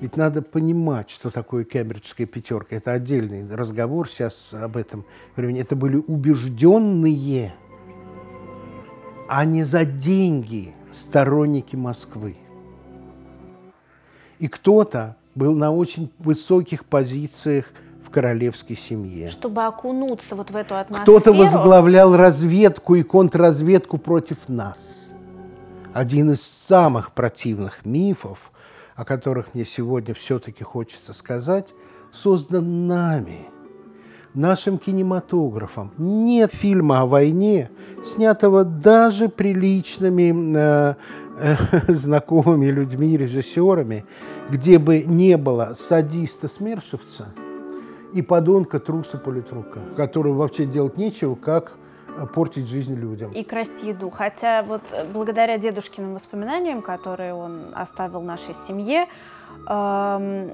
ведь 0.00 0.16
надо 0.16 0.42
понимать, 0.42 1.08
что 1.08 1.30
такое 1.30 1.62
кембриджская 1.62 2.26
пятерка. 2.26 2.76
Это 2.76 2.92
отдельный 2.92 3.46
разговор 3.54 4.08
сейчас 4.08 4.48
об 4.52 4.76
этом 4.76 5.04
времени. 5.36 5.60
Это 5.60 5.76
были 5.76 5.96
убежденные, 5.96 7.54
а 9.28 9.44
не 9.44 9.62
за 9.62 9.84
деньги 9.84 10.74
сторонники 10.92 11.76
Москвы. 11.76 12.36
И 14.38 14.48
кто-то 14.48 15.16
был 15.34 15.54
на 15.54 15.70
очень 15.70 16.10
высоких 16.18 16.84
позициях 16.84 17.66
в 18.04 18.10
королевской 18.10 18.76
семье. 18.76 19.30
Чтобы 19.30 19.64
окунуться 19.64 20.34
вот 20.36 20.50
в 20.50 20.56
эту 20.56 20.76
атмосферу. 20.76 21.20
Кто-то 21.20 21.32
возглавлял 21.32 22.16
разведку 22.16 22.94
и 22.94 23.02
контрразведку 23.02 23.98
против 23.98 24.48
нас. 24.48 25.08
Один 25.92 26.32
из 26.32 26.42
самых 26.42 27.12
противных 27.12 27.84
мифов, 27.84 28.52
о 28.94 29.04
которых 29.04 29.54
мне 29.54 29.64
сегодня 29.64 30.14
все-таки 30.14 30.62
хочется 30.62 31.12
сказать, 31.12 31.68
создан 32.12 32.86
нами, 32.86 33.48
нашим 34.34 34.78
кинематографом. 34.78 35.92
Нет 35.98 36.54
фильма 36.54 37.00
о 37.00 37.06
войне, 37.06 37.70
снятого 38.04 38.64
даже 38.64 39.28
приличными 39.28 40.56
э, 40.56 40.94
знакомыми 41.88 42.66
людьми, 42.66 43.16
режиссерами, 43.16 44.04
где 44.50 44.78
бы 44.78 45.02
не 45.02 45.36
было 45.36 45.74
садиста-смершевца 45.78 47.26
и 48.12 48.22
подонка 48.22 48.80
труса-политрука, 48.80 49.80
которого 49.96 50.34
вообще 50.34 50.64
делать 50.64 50.96
нечего, 50.96 51.34
как 51.34 51.72
портить 52.32 52.66
жизнь 52.68 52.94
людям. 52.94 53.32
И 53.32 53.44
красть 53.44 53.82
еду. 53.82 54.08
Хотя 54.10 54.62
вот 54.62 54.80
э, 54.90 55.04
благодаря 55.12 55.58
дедушкиным 55.58 56.14
воспоминаниям, 56.14 56.80
которые 56.80 57.34
он 57.34 57.72
оставил 57.74 58.22
нашей 58.22 58.54
семье, 58.54 59.06
эм, 59.68 60.52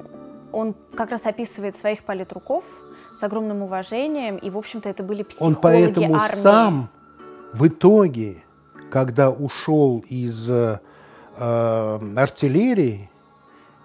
он 0.51 0.75
как 0.97 1.11
раз 1.11 1.25
описывает 1.25 1.77
своих 1.77 2.03
политруков 2.03 2.65
с 3.21 3.23
огромным 3.23 3.63
уважением, 3.63 4.39
и, 4.39 4.51
в 4.51 4.59
общем-то, 4.59 4.89
это 4.89 5.05
были 5.05 5.23
психологи 5.23 5.55
Он 5.55 5.61
поэтому 5.61 6.17
армии. 6.17 6.41
сам 6.43 6.89
в 7.53 7.69
итоге 7.69 8.43
когда 8.93 9.31
ушел 9.31 10.05
из 10.11 10.51
э, 10.51 10.79
артиллерии 11.39 13.09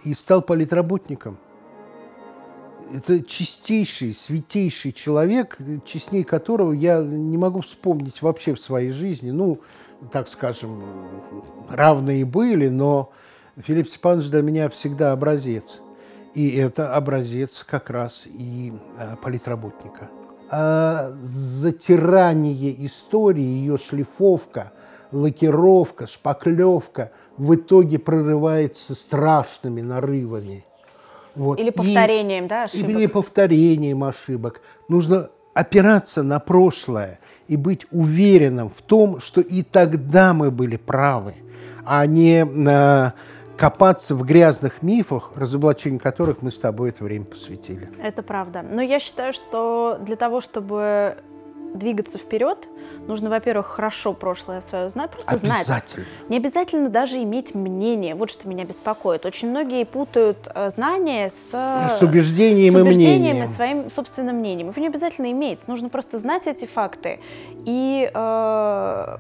и 0.04 0.14
стал 0.14 0.42
политработником. 0.42 1.38
Это 2.94 3.24
чистейший, 3.24 4.14
святейший 4.14 4.92
человек, 4.92 5.58
честней 5.86 6.26
которого 6.26 6.74
я 6.74 7.00
не 7.02 7.38
могу 7.38 7.62
вспомнить 7.62 8.22
вообще 8.22 8.54
в 8.54 8.60
своей 8.60 8.92
жизни. 8.92 9.32
Ну, 9.32 9.62
так 10.12 10.28
скажем, 10.28 10.84
равные 11.70 12.26
были, 12.26 12.68
но 12.68 13.14
Филипп 13.56 13.88
Степанович 13.88 14.30
для 14.30 14.42
меня 14.42 14.68
всегда 14.70 15.14
образец. 15.14 15.80
И 16.34 16.50
это 16.50 16.94
образец 16.94 17.66
как 17.66 17.90
раз 17.90 18.24
и 18.26 18.74
э, 18.98 19.16
политработника. 19.24 20.10
А 20.50 21.14
затирание 21.22 22.86
истории, 22.86 23.42
ее 23.42 23.78
шлифовка– 23.78 24.74
лакировка, 25.12 26.08
шпаклевка 26.08 27.12
в 27.38 27.56
итоге 27.56 28.00
прорывается 28.00 28.96
страшными 28.96 29.82
нарывами. 29.82 30.66
Вот. 31.36 31.60
Или 31.60 31.70
повторением, 31.70 32.46
и, 32.46 32.48
да, 32.48 32.64
ошибок? 32.64 32.90
Или 32.90 33.06
повторением 33.06 34.04
ошибок. 34.04 34.62
Нужно 34.90 35.30
опираться 35.54 36.24
на 36.24 36.40
прошлое 36.40 37.20
и 37.48 37.58
быть 37.58 37.86
уверенным 37.92 38.70
в 38.70 38.82
том, 38.82 39.20
что 39.20 39.42
и 39.42 39.64
тогда 39.64 40.34
мы 40.34 40.52
были 40.52 40.78
правы, 40.78 41.36
а 41.86 42.06
не 42.06 42.44
на 42.44 43.14
копаться 43.58 44.14
в 44.16 44.24
грязных 44.24 44.84
мифах, 44.84 45.32
разоблачению 45.36 46.00
которых 46.00 46.42
мы 46.42 46.52
с 46.52 46.60
тобой 46.60 46.90
это 46.90 47.04
время 47.04 47.26
посвятили. 47.26 47.90
Это 48.02 48.22
правда. 48.22 48.62
Но 48.62 48.82
я 48.82 49.00
считаю, 49.00 49.34
что 49.34 49.98
для 50.02 50.16
того, 50.16 50.42
чтобы 50.42 51.18
двигаться 51.78 52.18
вперед, 52.18 52.68
нужно, 53.08 53.30
во-первых, 53.30 53.68
хорошо 53.68 54.14
прошлое 54.14 54.62
свое 54.62 54.90
знать, 54.90 55.12
просто 55.12 55.32
обязательно. 55.32 55.64
знать. 55.64 55.96
Не 56.30 56.38
обязательно 56.38 56.90
даже 56.90 57.22
иметь 57.24 57.56
мнение. 57.56 58.16
Вот 58.16 58.32
что 58.32 58.48
меня 58.48 58.66
беспокоит. 58.66 59.26
Очень 59.26 59.50
многие 59.50 59.86
путают 59.86 60.48
э, 60.54 60.70
знания 60.70 61.32
с, 61.52 61.98
с 62.00 62.02
убеждением, 62.02 62.74
с 62.74 62.82
убеждением 62.82 63.16
и 63.16 63.30
мнением. 63.30 63.56
своим 63.56 63.92
собственным 63.92 64.38
мнением. 64.38 64.70
Его 64.70 64.82
не 64.82 64.88
обязательно 64.88 65.32
иметь. 65.32 65.68
Нужно 65.68 65.90
просто 65.90 66.18
знать 66.18 66.48
эти 66.48 66.66
факты 66.66 67.20
и 67.66 68.10
э, 68.14 69.18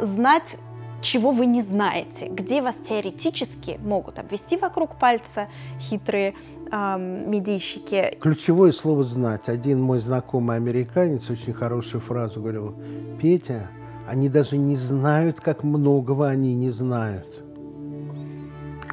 знать 0.00 0.56
чего 1.04 1.30
вы 1.30 1.46
не 1.46 1.60
знаете, 1.60 2.26
где 2.28 2.62
вас 2.62 2.74
теоретически 2.76 3.78
могут 3.84 4.18
обвести 4.18 4.56
вокруг 4.56 4.96
пальца 4.96 5.48
хитрые 5.78 6.34
эм, 6.74 7.30
медийщики. 7.30 8.16
Ключевое 8.20 8.72
слово 8.72 9.04
«знать». 9.04 9.48
Один 9.48 9.80
мой 9.80 10.00
знакомый 10.00 10.56
американец 10.56 11.30
очень 11.30 11.52
хорошую 11.52 12.00
фразу 12.00 12.40
говорил. 12.40 12.74
«Петя, 13.20 13.70
они 14.08 14.28
даже 14.28 14.56
не 14.56 14.76
знают, 14.76 15.40
как 15.40 15.62
многого 15.62 16.28
они 16.28 16.54
не 16.54 16.70
знают». 16.70 17.42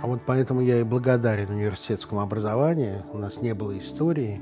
А 0.02 0.08
вот 0.08 0.22
поэтому 0.26 0.62
я 0.62 0.80
и 0.80 0.84
благодарен 0.84 1.50
университетскому 1.50 2.22
образованию. 2.22 3.04
У 3.14 3.18
нас 3.18 3.42
не 3.42 3.54
было 3.54 3.78
истории, 3.78 4.42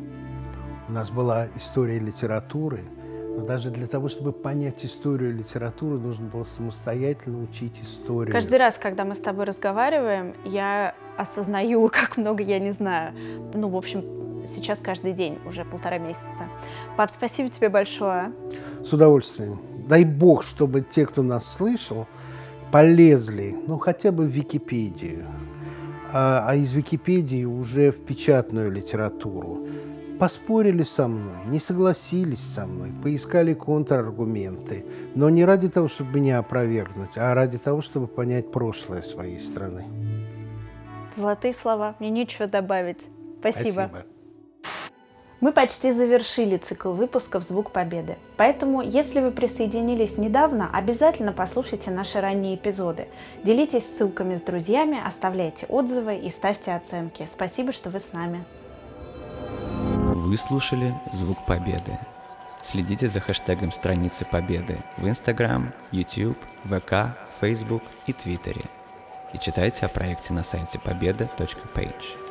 у 0.88 0.92
нас 0.92 1.10
была 1.10 1.48
история 1.56 2.00
литературы– 2.00 2.84
но 3.40 3.46
даже 3.46 3.70
для 3.70 3.88
того, 3.88 4.10
чтобы 4.10 4.34
понять 4.34 4.84
историю 4.84 5.34
литературы, 5.34 5.98
нужно 5.98 6.28
было 6.28 6.44
самостоятельно 6.44 7.42
учить 7.42 7.74
историю. 7.82 8.34
Каждый 8.34 8.58
раз, 8.58 8.76
когда 8.78 9.06
мы 9.06 9.16
с 9.16 9.20
тобой 9.20 9.46
разговариваем, 9.46 10.36
я 10.44 10.94
осознаю, 11.18 11.88
как 11.92 12.18
много 12.18 12.44
я 12.44 12.60
не 12.60 12.72
знаю. 12.72 13.14
Ну, 13.54 13.70
в 13.70 13.78
общем, 13.78 14.04
сейчас 14.46 14.80
каждый 14.80 15.14
день, 15.14 15.40
уже 15.46 15.64
полтора 15.64 16.00
месяца. 16.00 16.50
Пап, 16.98 17.12
спасибо 17.12 17.50
тебе 17.50 17.70
большое. 17.70 18.34
С 18.84 18.92
удовольствием. 18.92 19.60
Дай 19.88 20.04
бог, 20.04 20.44
чтобы 20.44 20.82
те, 20.82 21.06
кто 21.06 21.24
нас 21.24 21.46
слышал, 21.46 22.08
полезли, 22.72 23.56
ну, 23.68 23.78
хотя 23.78 24.12
бы 24.12 24.26
в 24.26 24.30
Википедию, 24.30 25.26
а, 26.12 26.44
а 26.46 26.56
из 26.56 26.74
Википедии 26.74 27.46
уже 27.46 27.92
в 27.92 28.04
печатную 28.04 28.70
литературу 28.70 29.66
поспорили 30.20 30.84
со 30.84 31.08
мной, 31.08 31.46
не 31.46 31.60
согласились 31.60 32.44
со 32.54 32.68
мной, 32.68 32.92
поискали 33.02 33.54
контраргументы, 33.54 34.86
но 35.16 35.30
не 35.30 35.46
ради 35.46 35.70
того, 35.70 35.88
чтобы 35.88 36.20
меня 36.20 36.40
опровергнуть, 36.40 37.18
а 37.18 37.34
ради 37.34 37.58
того, 37.58 37.82
чтобы 37.82 38.08
понять 38.08 38.52
прошлое 38.52 39.02
своей 39.02 39.40
страны. 39.40 39.86
Золотые 41.16 41.54
слова, 41.54 41.96
мне 42.00 42.10
нечего 42.10 42.48
добавить. 42.48 43.00
Спасибо. 43.40 43.90
Спасибо. 43.90 44.06
Мы 45.40 45.54
почти 45.54 45.94
завершили 45.94 46.58
цикл 46.58 46.92
выпусков 46.92 47.44
«Звук 47.44 47.72
Победы». 47.72 48.18
Поэтому, 48.36 48.82
если 48.82 49.22
вы 49.22 49.32
присоединились 49.32 50.18
недавно, 50.18 50.70
обязательно 50.74 51.32
послушайте 51.32 51.92
наши 51.92 52.20
ранние 52.20 52.56
эпизоды. 52.56 53.08
Делитесь 53.46 53.86
ссылками 53.86 54.36
с 54.36 54.42
друзьями, 54.42 55.02
оставляйте 55.02 55.66
отзывы 55.68 56.18
и 56.18 56.30
ставьте 56.30 56.74
оценки. 56.74 57.26
Спасибо, 57.32 57.72
что 57.72 57.90
вы 57.90 58.02
с 58.02 58.12
нами. 58.12 58.44
Вы 60.30 60.38
слушали 60.38 60.94
«Звук 61.12 61.44
Победы». 61.44 61.98
Следите 62.62 63.08
за 63.08 63.20
хэштегом 63.20 63.72
страницы 63.72 64.26
Победы 64.26 64.78
в 64.98 65.08
Instagram, 65.08 65.74
YouTube, 65.92 66.38
ВК, 66.66 67.18
Facebook 67.42 67.82
и 68.06 68.14
Твиттере. 68.14 68.66
И 69.34 69.40
читайте 69.40 69.88
о 69.88 69.90
проекте 69.90 70.32
на 70.34 70.44
сайте 70.44 70.78
победа.page. 70.78 72.29